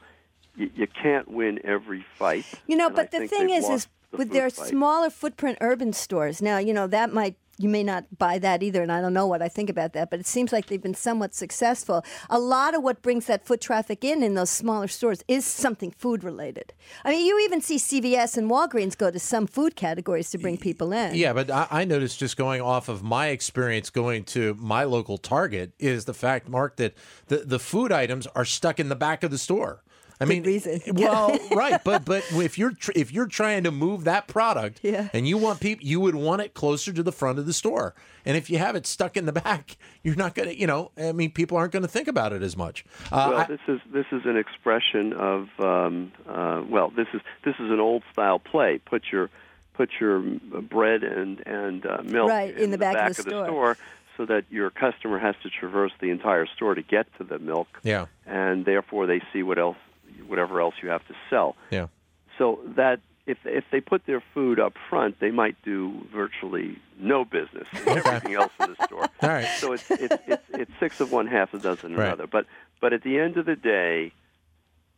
you, 0.60 0.70
you 0.76 0.86
can't 0.86 1.28
win 1.28 1.58
every 1.64 2.04
fight. 2.16 2.44
You 2.66 2.76
know, 2.76 2.90
but 2.90 3.10
the 3.10 3.26
thing 3.26 3.50
is, 3.50 3.68
is 3.68 3.88
the 4.10 4.18
with 4.18 4.30
their 4.30 4.50
fight. 4.50 4.68
smaller 4.68 5.10
footprint 5.10 5.58
urban 5.60 5.92
stores. 5.92 6.42
Now, 6.42 6.58
you 6.58 6.74
know 6.74 6.86
that 6.86 7.12
might 7.12 7.36
you 7.60 7.68
may 7.68 7.82
not 7.82 8.06
buy 8.16 8.38
that 8.38 8.62
either, 8.62 8.82
and 8.82 8.90
I 8.90 9.02
don't 9.02 9.12
know 9.12 9.26
what 9.26 9.42
I 9.42 9.48
think 9.48 9.68
about 9.68 9.92
that, 9.92 10.08
but 10.08 10.18
it 10.18 10.26
seems 10.26 10.50
like 10.50 10.66
they've 10.66 10.80
been 10.80 10.94
somewhat 10.94 11.34
successful. 11.34 12.02
A 12.30 12.38
lot 12.38 12.74
of 12.74 12.82
what 12.82 13.02
brings 13.02 13.26
that 13.26 13.44
foot 13.44 13.60
traffic 13.60 14.02
in 14.02 14.22
in 14.22 14.34
those 14.34 14.48
smaller 14.48 14.88
stores 14.88 15.22
is 15.28 15.44
something 15.44 15.90
food 15.90 16.24
related. 16.24 16.72
I 17.04 17.10
mean, 17.10 17.26
you 17.26 17.38
even 17.40 17.60
see 17.60 17.76
CVS 17.76 18.38
and 18.38 18.50
Walgreens 18.50 18.96
go 18.96 19.10
to 19.10 19.18
some 19.18 19.46
food 19.46 19.76
categories 19.76 20.30
to 20.30 20.38
bring 20.38 20.56
people 20.56 20.90
in. 20.92 21.14
Yeah, 21.14 21.34
but 21.34 21.50
I, 21.50 21.66
I 21.70 21.84
noticed 21.84 22.18
just 22.18 22.38
going 22.38 22.62
off 22.62 22.88
of 22.88 23.02
my 23.02 23.26
experience 23.26 23.90
going 23.90 24.24
to 24.24 24.54
my 24.54 24.84
local 24.84 25.18
Target 25.18 25.72
is 25.78 26.06
the 26.06 26.14
fact, 26.14 26.48
Mark, 26.48 26.76
that 26.76 26.94
the, 27.26 27.38
the 27.38 27.58
food 27.58 27.92
items 27.92 28.26
are 28.28 28.46
stuck 28.46 28.80
in 28.80 28.88
the 28.88 28.96
back 28.96 29.22
of 29.22 29.30
the 29.30 29.38
store. 29.38 29.82
I 30.20 30.26
mean, 30.26 30.42
reason. 30.42 30.80
well, 30.94 31.37
right, 31.50 31.83
but 31.83 32.04
but 32.04 32.24
if 32.33 32.59
you're 32.59 32.72
tr- 32.72 32.92
if 32.94 33.12
you're 33.12 33.26
trying 33.26 33.64
to 33.64 33.70
move 33.70 34.04
that 34.04 34.28
product, 34.28 34.80
yeah. 34.83 35.09
and 35.12 35.26
you 35.26 35.38
want 35.38 35.61
people, 35.61 35.87
you 35.87 35.98
would 36.00 36.14
want 36.14 36.42
it 36.42 36.52
closer 36.52 36.92
to 36.92 37.02
the 37.02 37.12
front 37.12 37.38
of 37.38 37.46
the 37.46 37.52
store. 37.52 37.94
And 38.26 38.37
if 38.37 38.50
you 38.50 38.59
have 38.59 38.76
it 38.76 38.87
stuck 38.87 39.16
in 39.16 39.24
the 39.24 39.33
back, 39.44 39.78
you're 40.02 40.16
not 40.16 40.35
going 40.35 40.48
to, 40.50 40.59
you 40.59 40.66
know, 40.66 40.90
I 40.98 41.12
mean, 41.12 41.30
people 41.30 41.56
aren't 41.56 41.72
going 41.72 41.83
to 41.83 41.88
think 41.88 42.06
about 42.06 42.33
it 42.35 42.42
as 42.42 42.56
much. 42.56 42.85
Uh, 43.11 43.28
well, 43.30 43.38
I, 43.38 43.46
this 43.46 43.61
is 43.66 43.80
this 43.92 44.06
is 44.12 44.22
an 44.26 44.37
expression 44.37 45.14
of, 45.14 45.48
um, 45.59 46.12
uh, 46.28 46.62
well, 46.68 46.90
this 46.90 47.09
is 47.14 47.22
this 47.44 47.54
is 47.54 47.70
an 47.70 47.80
old 47.80 48.02
style 48.12 48.38
play. 48.38 48.78
Put 48.85 49.04
your 49.11 49.30
put 49.72 49.90
your 49.98 50.20
bread 50.20 51.02
and 51.02 51.42
and 51.46 51.87
uh, 51.87 52.02
milk 52.04 52.28
right, 52.28 52.54
in, 52.54 52.64
in 52.64 52.70
the, 52.70 52.78
back, 52.78 52.94
back 52.94 53.11
of, 53.11 53.16
the, 53.16 53.22
of 53.22 53.26
the 53.26 53.44
store 53.46 53.78
so 54.18 54.26
that 54.26 54.44
your 54.50 54.68
customer 54.68 55.18
has 55.18 55.35
to 55.42 55.48
traverse 55.48 55.92
the 55.98 56.11
entire 56.11 56.44
store 56.44 56.74
to 56.74 56.83
get 56.83 57.06
to 57.16 57.24
the 57.24 57.38
milk. 57.38 57.68
Yeah. 57.83 58.04
And 58.26 58.66
therefore 58.66 59.06
they 59.06 59.22
see 59.33 59.42
what 59.42 59.59
else 59.59 59.78
whatever 60.30 60.60
else 60.60 60.74
you 60.82 60.88
have 60.88 61.06
to 61.08 61.14
sell. 61.28 61.56
Yeah. 61.70 61.88
So 62.38 62.60
that 62.76 63.00
if 63.26 63.38
if 63.44 63.64
they 63.70 63.80
put 63.80 64.06
their 64.06 64.22
food 64.32 64.58
up 64.58 64.74
front, 64.88 65.20
they 65.20 65.30
might 65.30 65.56
do 65.62 66.06
virtually 66.12 66.78
no 66.98 67.24
business 67.24 67.66
in 67.72 67.88
everything 67.88 68.34
else 68.34 68.52
in 68.60 68.74
the 68.78 68.84
store. 68.86 69.08
All 69.22 69.28
right. 69.28 69.48
So 69.58 69.72
it's 69.72 69.90
it's 69.90 70.16
it's, 70.26 70.42
it's 70.50 70.72
six 70.80 71.00
of 71.00 71.12
one, 71.12 71.26
half 71.26 71.52
a 71.52 71.58
dozen 71.58 71.94
right. 71.94 72.06
another. 72.06 72.26
But 72.26 72.46
but 72.80 72.92
at 72.92 73.02
the 73.02 73.18
end 73.18 73.36
of 73.36 73.46
the 73.46 73.56
day, 73.56 74.12